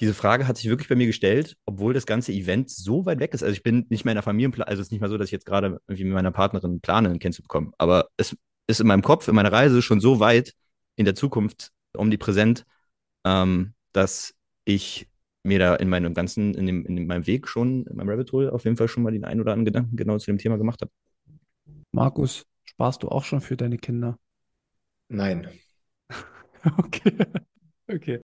[0.00, 3.34] diese Frage hat sich wirklich bei mir gestellt, obwohl das ganze Event so weit weg
[3.34, 3.42] ist.
[3.42, 5.28] Also ich bin nicht mehr in der Familienplanung, also es ist nicht mal so, dass
[5.28, 7.72] ich jetzt gerade irgendwie mit meiner Partnerin plane, ein Kind zu bekommen.
[7.78, 8.36] Aber es
[8.66, 10.54] ist in meinem Kopf, in meiner Reise schon so weit
[10.96, 12.64] in der Zukunft omnipräsent,
[13.28, 15.08] ähm, dass ich
[15.44, 18.52] mir da in meinem ganzen, in, dem, in meinem Weg schon, in meinem Rabbit Hole
[18.52, 20.80] auf jeden Fall schon mal den einen oder anderen Gedanken genau zu dem Thema gemacht
[20.82, 20.90] habe.
[21.92, 24.18] Markus, sparst du auch schon für deine Kinder?
[25.08, 25.48] Nein.
[26.78, 27.16] Okay.
[27.88, 28.20] Okay.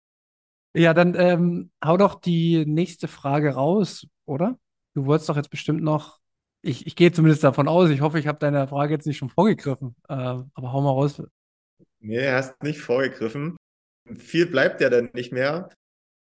[0.76, 4.58] Ja, dann ähm, hau doch die nächste Frage raus, oder?
[4.94, 6.20] Du wolltest doch jetzt bestimmt noch
[6.64, 7.90] Ich, ich gehe zumindest davon aus.
[7.90, 9.96] Ich hoffe, ich habe deine Frage jetzt nicht schon vorgegriffen.
[10.10, 11.22] Äh, aber hau mal raus.
[12.00, 13.58] Nee, hast nicht vorgegriffen.
[14.18, 15.70] Viel bleibt ja dann nicht mehr.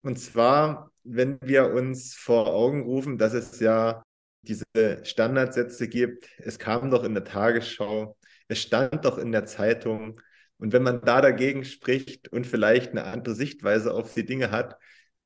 [0.03, 4.03] Und zwar, wenn wir uns vor Augen rufen, dass es ja
[4.43, 4.65] diese
[5.05, 6.29] Standardsätze gibt.
[6.39, 8.17] Es kam doch in der Tagesschau,
[8.49, 10.21] es stand doch in der Zeitung.
[10.59, 14.77] Und wenn man da dagegen spricht und vielleicht eine andere Sichtweise auf die Dinge hat,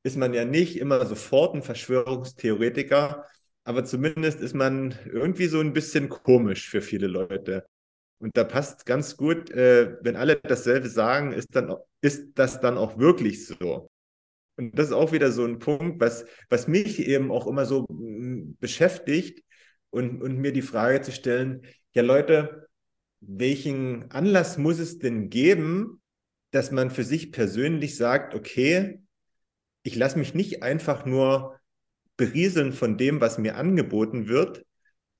[0.02, 3.26] ist man ja nicht immer sofort ein Verschwörungstheoretiker,
[3.64, 7.66] aber zumindest ist man irgendwie so ein bisschen komisch für viele Leute.
[8.20, 12.76] Und da passt ganz gut, äh, wenn alle dasselbe sagen, ist, dann, ist das dann
[12.76, 13.90] auch wirklich so.
[14.56, 17.86] Und das ist auch wieder so ein Punkt, was, was mich eben auch immer so
[17.88, 19.42] mm, beschäftigt
[19.88, 21.62] und, und mir die Frage zu stellen,
[21.92, 22.68] ja Leute,
[23.20, 26.02] welchen Anlass muss es denn geben,
[26.50, 29.00] dass man für sich persönlich sagt, okay,
[29.82, 31.58] ich lasse mich nicht einfach nur
[32.18, 34.66] berieseln von dem, was mir angeboten wird,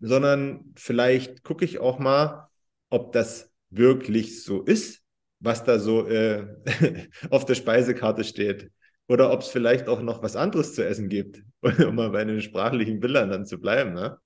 [0.01, 2.50] sondern vielleicht gucke ich auch mal,
[2.91, 5.03] ob das wirklich so ist,
[5.39, 6.47] was da so äh,
[7.31, 8.71] auf der Speisekarte steht.
[9.09, 12.41] Oder ob es vielleicht auch noch was anderes zu essen gibt, um mal bei den
[12.43, 13.95] sprachlichen Bildern dann zu bleiben.
[13.95, 14.19] Ne?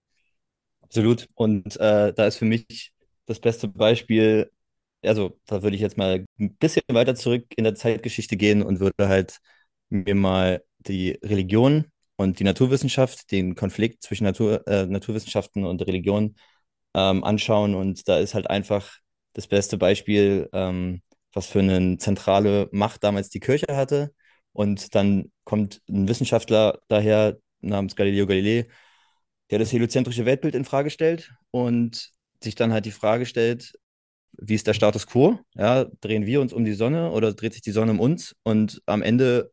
[0.82, 1.28] Absolut.
[1.34, 2.92] Und äh, da ist für mich
[3.26, 4.50] das beste Beispiel,
[5.02, 8.80] also da würde ich jetzt mal ein bisschen weiter zurück in der Zeitgeschichte gehen und
[8.80, 9.38] würde halt
[9.88, 11.86] mir mal die Religion
[12.16, 16.36] und die Naturwissenschaft, den Konflikt zwischen Natur, äh, Naturwissenschaften und Religion
[16.94, 17.74] ähm, anschauen.
[17.74, 18.98] Und da ist halt einfach
[19.34, 24.12] das beste Beispiel, ähm, was für eine zentrale Macht damals die Kirche hatte.
[24.52, 28.68] Und dann kommt ein Wissenschaftler daher namens Galileo Galilei,
[29.50, 32.10] der das heliozentrische Weltbild in Frage stellt und
[32.42, 33.72] sich dann halt die Frage stellt,
[34.38, 35.38] wie ist der Status quo?
[35.54, 38.34] Ja, drehen wir uns um die Sonne oder dreht sich die Sonne um uns?
[38.42, 39.52] Und am Ende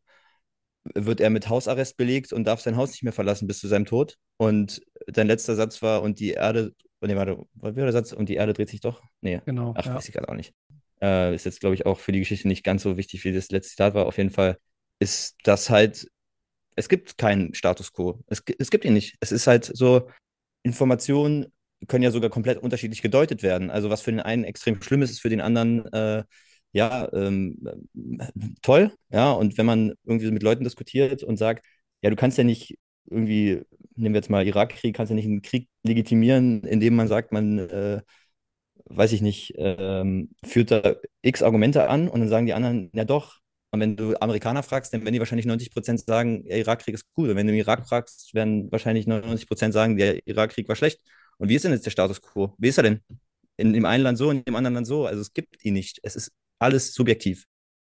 [0.96, 3.86] wird er mit Hausarrest belegt und darf sein Haus nicht mehr verlassen bis zu seinem
[3.86, 4.18] Tod.
[4.38, 4.82] Und
[5.14, 6.74] sein letzter Satz war, und die Erde,
[7.08, 8.14] nee, warte, was war der Satz?
[8.14, 9.02] Und die Erde dreht sich doch?
[9.22, 9.96] Nee, genau, ach, ja.
[9.96, 10.54] weiß ich gerade auch nicht.
[11.02, 13.50] Äh, ist jetzt, glaube ich, auch für die Geschichte nicht ganz so wichtig, wie das
[13.50, 14.06] letzte Zitat war.
[14.06, 14.58] Auf jeden Fall
[15.00, 16.08] ist das halt,
[16.76, 18.20] es gibt keinen Status quo.
[18.28, 19.18] Es, es gibt ihn nicht.
[19.20, 20.10] Es ist halt so,
[20.64, 21.48] Informationen
[21.88, 23.72] können ja sogar komplett unterschiedlich gedeutet werden.
[23.72, 26.24] Also was für den einen extrem schlimm ist, ist für den anderen äh,
[26.74, 27.58] ja ähm,
[28.62, 28.94] toll.
[29.10, 31.66] Ja, und wenn man irgendwie mit Leuten diskutiert und sagt,
[32.02, 32.78] ja, du kannst ja nicht
[33.10, 33.62] irgendwie,
[34.02, 37.60] nehmen wir jetzt mal Irakkrieg, kannst ja nicht einen Krieg legitimieren, indem man sagt, man
[37.60, 38.02] äh,
[38.86, 43.06] weiß ich nicht, ähm, führt da x Argumente an und dann sagen die anderen, ja
[43.06, 43.42] doch,
[43.72, 47.06] und wenn du Amerikaner fragst, dann werden die wahrscheinlich 90 Prozent sagen, der Irakkrieg ist
[47.18, 47.30] cool.
[47.30, 51.00] Und wenn du im Irak fragst, werden wahrscheinlich 99 Prozent sagen, der Irakkrieg war schlecht.
[51.38, 52.54] Und wie ist denn jetzt der Status quo?
[52.58, 53.00] Wie ist er denn?
[53.56, 55.06] In dem einen Land so, in dem anderen Land so.
[55.06, 56.00] Also es gibt ihn nicht.
[56.04, 57.46] Es ist alles subjektiv.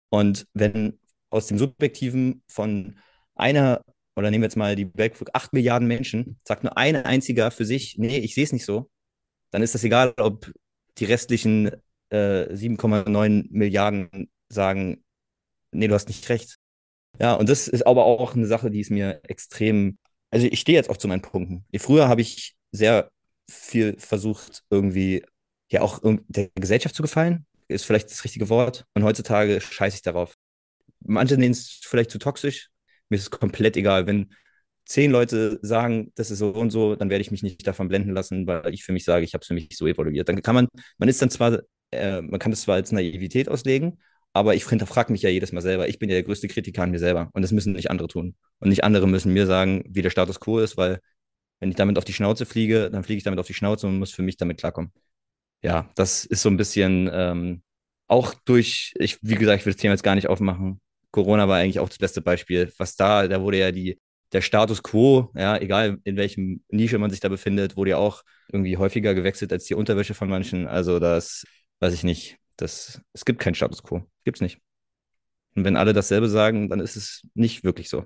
[0.10, 1.00] Und wenn
[1.30, 2.98] aus dem Subjektiven von
[3.36, 3.84] einer,
[4.20, 7.66] oder nehmen wir jetzt mal die Weltbevölkerung, 8 Milliarden Menschen, sagt nur eine einziger für
[7.66, 8.90] sich, nee, ich sehe es nicht so,
[9.52, 10.52] dann ist das egal, ob
[10.98, 11.72] die restlichen
[12.10, 15.04] äh, 7,9 Milliarden sagen,
[15.72, 16.58] nee, du hast nicht recht.
[17.18, 19.98] Ja, und das ist aber auch eine Sache, die ist mir extrem,
[20.32, 21.66] also ich stehe jetzt auch zu meinen Punkten.
[21.78, 23.10] Früher habe ich sehr
[23.50, 25.24] viel versucht, irgendwie
[25.72, 28.86] ja auch der Gesellschaft zu gefallen, ist vielleicht das richtige Wort.
[28.96, 30.34] Und heutzutage scheiße ich darauf.
[31.00, 32.70] Manche nehmen es vielleicht zu toxisch.
[33.10, 34.08] Mir ist es komplett egal.
[34.08, 34.34] Wenn
[34.86, 38.12] zehn Leute sagen, das ist so und so, dann werde ich mich nicht davon blenden
[38.12, 40.28] lassen, weil ich für mich sage, ich habe es für mich so evaluiert.
[40.30, 41.60] Dann kann man, man ist dann zwar,
[41.92, 44.00] äh, man kann das zwar als Naivität auslegen,
[44.34, 45.88] aber ich hinterfrage mich ja jedes Mal selber.
[45.88, 47.30] Ich bin ja der größte Kritiker an mir selber.
[47.34, 48.36] Und das müssen nicht andere tun.
[48.60, 51.00] Und nicht andere müssen mir sagen, wie der Status quo ist, weil
[51.60, 54.00] wenn ich damit auf die Schnauze fliege, dann fliege ich damit auf die Schnauze und
[54.00, 54.92] muss für mich damit klarkommen.
[55.62, 57.64] Ja, das ist so ein bisschen ähm,
[58.08, 60.80] auch durch, ich, wie gesagt, ich will das Thema jetzt gar nicht aufmachen.
[61.12, 62.72] Corona war eigentlich auch das beste Beispiel.
[62.78, 64.00] Was da, da wurde ja die,
[64.32, 68.24] der Status quo, ja, egal in welchem Nische man sich da befindet, wurde ja auch
[68.52, 70.68] irgendwie häufiger gewechselt als die Unterwäsche von manchen.
[70.68, 71.46] Also das,
[71.80, 72.38] weiß ich nicht.
[72.58, 74.04] Das, es gibt keinen Status quo.
[74.26, 74.60] Gibt's nicht.
[75.56, 78.06] Und wenn alle dasselbe sagen, dann ist es nicht wirklich so.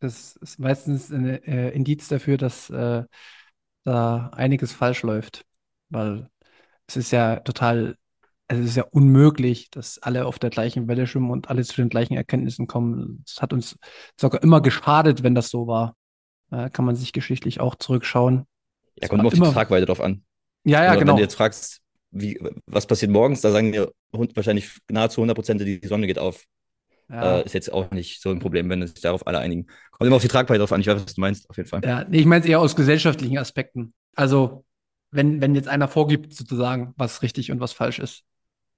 [0.00, 3.04] Das ist meistens ein äh, Indiz dafür, dass äh,
[3.84, 5.44] da einiges falsch läuft.
[5.88, 6.28] Weil
[6.86, 7.96] es ist ja total,
[8.48, 11.76] also es ist ja unmöglich, dass alle auf der gleichen Welle schwimmen und alle zu
[11.76, 13.24] den gleichen Erkenntnissen kommen.
[13.26, 13.76] Es hat uns
[14.20, 15.96] sogar immer geschadet, wenn das so war.
[16.50, 18.46] Da kann man sich geschichtlich auch zurückschauen.
[19.00, 20.22] Ja, kommt immer auf die Tragweite drauf an.
[20.64, 21.12] Ja, ja, also, genau.
[21.12, 21.80] Wenn du jetzt fragst,
[22.10, 26.44] wie, was passiert morgens, da sagen wir wahrscheinlich nahezu 100 Prozent, die Sonne geht auf.
[27.08, 27.38] Ja.
[27.38, 29.66] Äh, ist jetzt auch nicht so ein Problem, wenn sich darauf alle einigen.
[29.92, 30.80] Kommt immer auf die Tragweite drauf an.
[30.80, 31.82] Ich weiß, was du meinst, auf jeden Fall.
[31.84, 33.94] Ja, nee, ich meine es eher aus gesellschaftlichen Aspekten.
[34.14, 34.64] Also,
[35.10, 38.24] wenn, wenn jetzt einer vorgibt, sozusagen, was richtig und was falsch ist.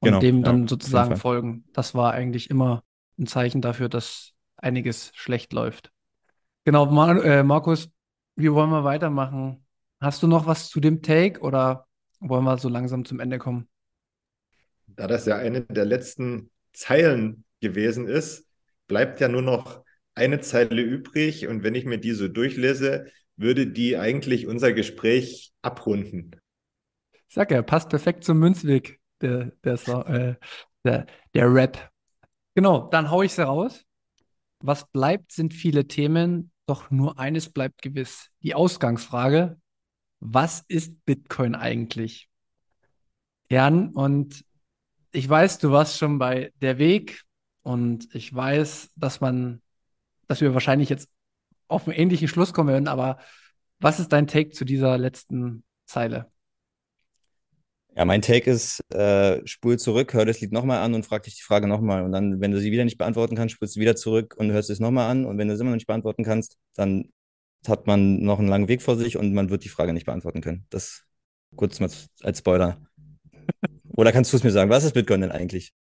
[0.01, 1.65] Und Genau, dem ja, dann sozusagen folgen.
[1.73, 2.85] Das war eigentlich immer
[3.19, 5.91] ein Zeichen dafür, dass einiges schlecht läuft.
[6.65, 7.91] Genau, Mar äh, Markus,
[8.37, 9.67] wie wollen wir weitermachen?
[10.01, 11.87] Hast du noch was zu dem Take oder
[12.21, 13.69] wollen wir so langsam zum Ende kommen?
[14.87, 18.47] Da das ja eine der letzten Zeilen gewesen ist,
[18.87, 19.85] bleibt ja nur noch
[20.15, 21.47] eine Zeile übrig.
[21.47, 26.33] Und wenn ich mir die so durchlese, würde die eigentlich unser Gespräch abrunden.
[27.29, 29.75] Sag ja, passt perfekt zum Münzweg, der, der,
[30.09, 30.35] äh,
[30.85, 31.91] der, der Rap.
[32.55, 33.85] Genau, dann hau ich sie raus.
[34.61, 38.31] Was bleibt, sind viele Themen, doch nur eines bleibt gewiss.
[38.43, 39.61] Die Ausgangsfrage,
[40.21, 42.29] was ist Bitcoin eigentlich?
[43.51, 44.45] Jan, und
[45.13, 47.23] ich weiß, du warst schon bei der Weg
[47.63, 49.63] und ich weiß, dass man,
[50.27, 51.09] dass wir wahrscheinlich jetzt
[51.69, 53.19] auf einen ähnlichen Schluss kommen werden, aber
[53.79, 56.31] was ist dein Take zu dieser letzten Zeile?
[57.99, 61.35] Ja, mein Take ist, äh, spul zurück, hör das Lied nochmal an und frag dich
[61.35, 62.05] die Frage nochmal.
[62.05, 64.71] Und dann, wenn du sie wieder nicht beantworten kannst, spulst du wieder zurück und hörst
[64.71, 65.25] es nochmal an.
[65.25, 67.11] Und wenn du es immer noch nicht beantworten kannst, dann
[67.67, 70.43] hat man noch einen langen Weg vor sich und man wird die Frage nicht beantworten
[70.43, 70.65] können.
[70.71, 71.03] Das
[71.57, 71.91] kurz mal
[72.23, 72.81] als Spoiler.
[73.89, 75.73] Oder kannst du es mir sagen, was ist Bitcoin denn eigentlich?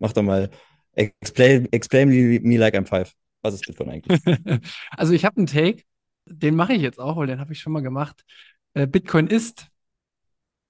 [0.00, 0.50] Mach doch mal,
[0.94, 3.12] explain, explain me like I'm five.
[3.42, 4.20] Was ist Bitcoin eigentlich?
[4.90, 5.84] also ich habe einen Take,
[6.26, 8.24] den mache ich jetzt auch, weil den habe ich schon mal gemacht.
[8.72, 9.68] Äh, Bitcoin ist.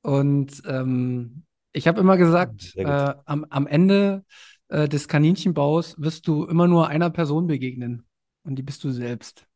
[0.05, 4.23] Und ähm, ich habe immer gesagt, äh, am, am Ende
[4.69, 8.05] äh, des Kaninchenbaus wirst du immer nur einer Person begegnen.
[8.43, 9.47] Und die bist du selbst.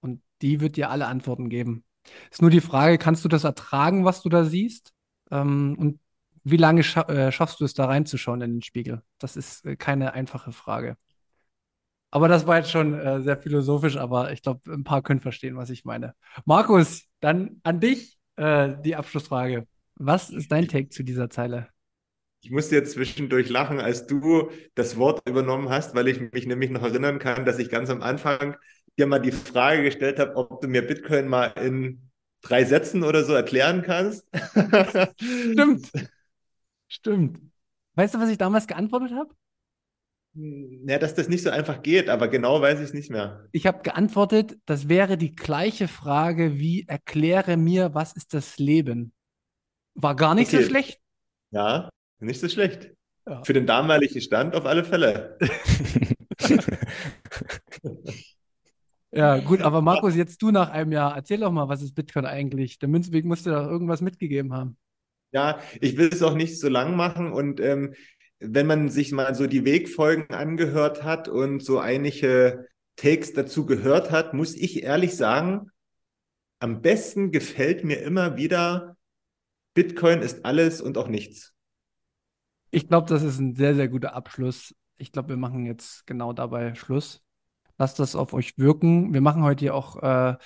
[0.00, 1.84] Und die wird dir alle Antworten geben.
[2.30, 4.92] Ist nur die Frage, kannst du das ertragen, was du da siehst?
[5.30, 6.00] Ähm, und
[6.42, 9.00] wie lange scha äh, schaffst du es, da reinzuschauen in den Spiegel?
[9.18, 10.98] Das ist äh, keine einfache Frage.
[12.10, 15.56] Aber das war jetzt schon äh, sehr philosophisch, aber ich glaube, ein paar können verstehen,
[15.56, 16.14] was ich meine.
[16.44, 19.66] Markus, dann an dich äh, die Abschlussfrage.
[19.96, 21.68] Was ist dein Take zu dieser Zeile?
[22.42, 26.70] Ich musste jetzt zwischendurch lachen, als du das Wort übernommen hast, weil ich mich nämlich
[26.70, 28.56] noch erinnern kann, dass ich ganz am Anfang
[28.98, 32.10] dir mal die Frage gestellt habe, ob du mir Bitcoin mal in
[32.42, 34.26] drei Sätzen oder so erklären kannst.
[35.18, 35.90] Stimmt.
[36.86, 37.40] Stimmt.
[37.94, 39.34] Weißt du, was ich damals geantwortet habe?
[40.36, 43.46] Ja, dass das nicht so einfach geht, aber genau weiß ich es nicht mehr.
[43.52, 49.13] Ich habe geantwortet, das wäre die gleiche Frage wie erkläre mir, was ist das Leben?
[49.94, 50.62] War gar nicht okay.
[50.62, 51.00] so schlecht.
[51.50, 51.88] Ja,
[52.18, 52.90] nicht so schlecht.
[53.26, 53.42] Ja.
[53.44, 55.38] Für den damaligen Stand auf alle Fälle.
[59.12, 62.26] ja, gut, aber Markus, jetzt du nach einem Jahr, erzähl doch mal, was ist Bitcoin
[62.26, 62.78] eigentlich?
[62.78, 64.76] Der Münzweg musste doch irgendwas mitgegeben haben.
[65.32, 67.94] Ja, ich will es auch nicht so lang machen und ähm,
[68.40, 74.10] wenn man sich mal so die Wegfolgen angehört hat und so einige Takes dazu gehört
[74.10, 75.70] hat, muss ich ehrlich sagen,
[76.60, 78.93] am besten gefällt mir immer wieder,
[79.74, 81.52] Bitcoin ist alles und auch nichts.
[82.70, 84.74] Ich glaube, das ist ein sehr, sehr guter Abschluss.
[84.96, 87.22] Ich glaube, wir machen jetzt genau dabei Schluss.
[87.78, 89.12] Lasst das auf euch wirken.
[89.12, 90.36] Wir machen heute hier auch äh,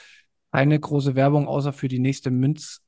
[0.51, 2.83] eine große Werbung, außer für die nächste Münz.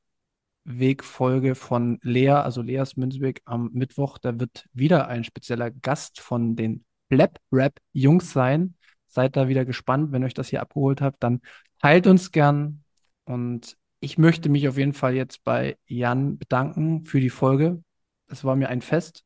[0.63, 4.17] Wegfolge von Lea, also Leas Münzweg am Mittwoch.
[4.17, 8.75] Da wird wieder ein spezieller Gast von den Blab Rap Jungs sein.
[9.07, 11.41] Seid da wieder gespannt, wenn euch das hier abgeholt habt, dann
[11.79, 12.83] teilt uns gern.
[13.25, 17.81] Und ich möchte mich auf jeden Fall jetzt bei Jan bedanken für die Folge.
[18.27, 19.23] Es war mir ein Fest.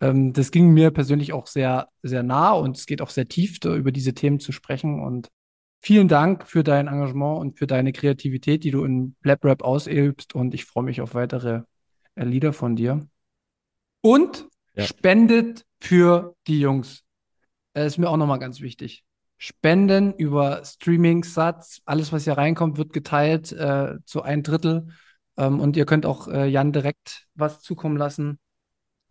[0.00, 3.58] Ähm, das ging mir persönlich auch sehr, sehr nah und es geht auch sehr tief,
[3.64, 5.00] über diese Themen zu sprechen.
[5.00, 5.28] Und
[5.80, 10.34] Vielen Dank für dein Engagement und für deine Kreativität, die du in Blab Rap ausübst.
[10.34, 11.62] Und ich freue mich auf weitere
[12.16, 13.06] äh, Lieder von dir.
[14.00, 14.84] Und ja.
[14.84, 17.04] spendet für die Jungs.
[17.74, 19.04] Das ist mir auch nochmal ganz wichtig.
[19.38, 21.80] Spenden über Streaming-Satz.
[21.84, 24.88] Alles, was hier reinkommt, wird geteilt äh, zu ein Drittel.
[25.36, 28.40] Ähm, und ihr könnt auch äh, Jan direkt was zukommen lassen.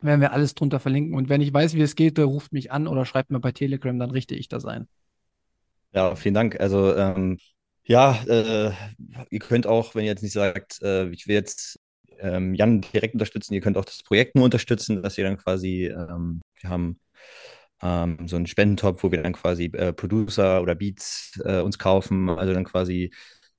[0.02, 1.16] Werden wir alles drunter verlinken.
[1.16, 3.98] Und wenn ich weiß, wie es geht, ruft mich an oder schreibt mir bei Telegram,
[3.98, 4.88] dann richte ich das ein.
[5.94, 6.60] Ja, vielen Dank.
[6.60, 7.40] Also ähm,
[7.86, 8.74] ja, äh,
[9.30, 11.80] ihr könnt auch, wenn ihr jetzt nicht sagt, äh, ich will jetzt
[12.20, 15.86] ähm, Jan direkt unterstützen, ihr könnt auch das Projekt nur unterstützen, dass ihr dann quasi,
[15.86, 17.00] ähm, wir haben
[17.82, 22.30] ähm, so einen Spendentop, wo wir dann quasi äh, Producer oder Beats äh, uns kaufen,
[22.30, 23.12] also dann quasi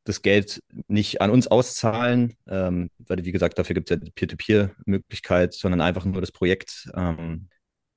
[0.05, 4.11] das Geld nicht an uns auszahlen, ähm, weil wie gesagt, dafür gibt es ja die
[4.11, 7.49] Peer-to-Peer-Möglichkeit, sondern einfach nur das Projekt ähm,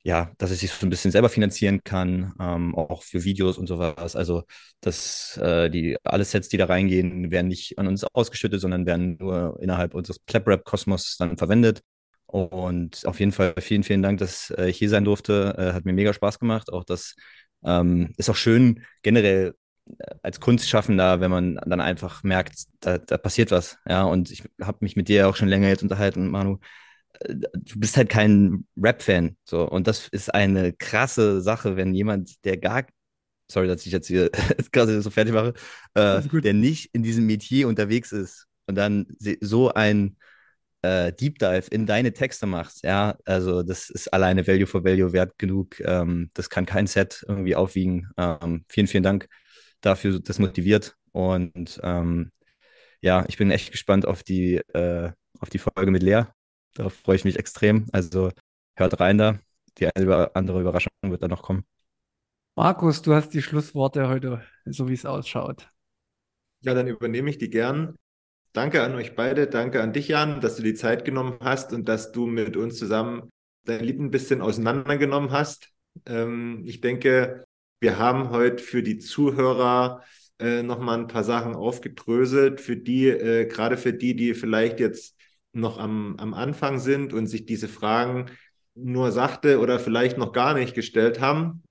[0.03, 3.67] ja, dass es sich so ein bisschen selber finanzieren kann, ähm, auch für Videos und
[3.67, 4.15] sowas.
[4.15, 4.43] Also,
[4.81, 9.17] dass äh, die alle Sets, die da reingehen, werden nicht an uns ausgeschüttet, sondern werden
[9.19, 11.81] nur innerhalb unseres Clap-Rap-Kosmos dann verwendet.
[12.31, 15.55] Und auf jeden Fall vielen, vielen Dank, dass äh, ich hier sein durfte.
[15.57, 16.71] Äh, hat mir mega Spaß gemacht.
[16.71, 17.15] Auch das
[17.63, 19.55] ähm, ist auch schön generell
[19.99, 23.77] äh, als Kunstschaffender, wenn man dann einfach merkt, da, da passiert was.
[23.87, 26.59] Ja, und ich habe mich mit dir auch schon länger jetzt unterhalten, Manu
[27.27, 29.37] du bist halt kein Rap-Fan.
[29.43, 29.67] So.
[29.67, 32.85] Und das ist eine krasse Sache, wenn jemand, der gar,
[33.49, 34.29] sorry, dass ich jetzt hier
[34.71, 35.53] gerade so fertig mache,
[35.93, 39.07] äh, der nicht in diesem Metier unterwegs ist und dann
[39.41, 40.17] so ein
[40.81, 45.13] äh, Deep Dive in deine Texte machst, ja, also das ist alleine Value for Value
[45.13, 45.79] wert genug.
[45.81, 48.09] Ähm, das kann kein Set irgendwie aufwiegen.
[48.17, 49.27] Ähm, vielen, vielen Dank
[49.81, 50.95] dafür, das motiviert.
[51.11, 52.31] Und ähm,
[53.01, 56.23] ja, ich bin echt gespannt auf die, äh, auf die Folge mit Lea.
[56.75, 57.87] Darauf freue ich mich extrem.
[57.91, 58.31] Also
[58.75, 59.39] hört rein da.
[59.77, 61.65] Die eine oder andere Überraschung wird da noch kommen.
[62.55, 65.69] Markus, du hast die Schlussworte heute, so wie es ausschaut.
[66.61, 67.95] Ja, dann übernehme ich die gern.
[68.53, 71.87] Danke an euch beide, danke an dich, Jan, dass du die Zeit genommen hast und
[71.87, 73.29] dass du mit uns zusammen
[73.63, 75.69] dein Lied ein bisschen auseinandergenommen hast.
[76.05, 77.45] Ähm, ich denke,
[77.79, 80.03] wir haben heute für die Zuhörer
[80.39, 85.15] äh, nochmal ein paar Sachen aufgedröselt, für die, äh, gerade für die, die vielleicht jetzt
[85.53, 88.31] noch am, am Anfang sind und sich diese Fragen
[88.75, 91.63] nur sachte oder vielleicht noch gar nicht gestellt haben.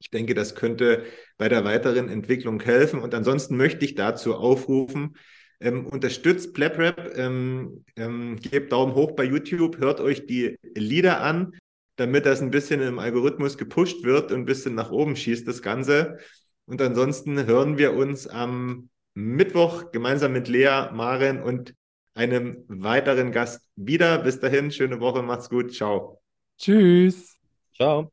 [0.00, 1.04] Ich denke, das könnte
[1.36, 3.00] bei der weiteren Entwicklung helfen.
[3.00, 5.16] Und ansonsten möchte ich dazu aufrufen,
[5.60, 11.56] ähm, unterstützt PlebRap, ähm, ähm, gebt Daumen hoch bei YouTube, hört euch die Lieder an,
[11.96, 15.62] damit das ein bisschen im Algorithmus gepusht wird und ein bisschen nach oben schießt, das
[15.62, 16.18] Ganze.
[16.66, 21.74] Und ansonsten hören wir uns am Mittwoch gemeinsam mit Lea, Maren und
[22.14, 24.18] einem weiteren Gast wieder.
[24.18, 26.20] Bis dahin, schöne Woche, macht's gut, ciao.
[26.58, 27.36] Tschüss.
[27.74, 28.12] Ciao.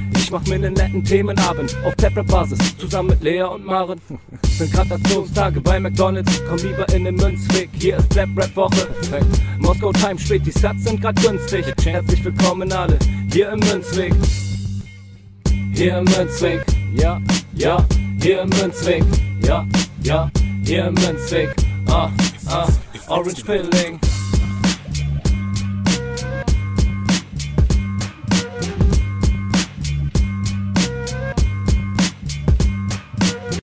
[0.31, 3.99] Ich mach mir nen netten Themenabend auf Pepper-Basis, zusammen mit Lea und Maren.
[4.57, 8.87] Sind grad Aktionstage bei McDonalds, komm lieber in den Münzweg, hier ist Plap Rap Woche.
[9.59, 11.65] Moskau Time spät, die Stats sind grad günstig.
[11.83, 12.97] Herzlich willkommen alle,
[13.29, 14.13] hier im Münzweg.
[15.73, 16.63] Hier im Münzweg,
[16.95, 17.19] ja,
[17.51, 17.85] ja,
[18.21, 19.03] hier im Münzweg,
[19.45, 19.67] ja,
[20.01, 20.31] ja,
[20.63, 21.53] hier im Münzweg,
[21.87, 22.09] ah,
[22.47, 22.69] ah,
[23.09, 23.99] Orange Pilling.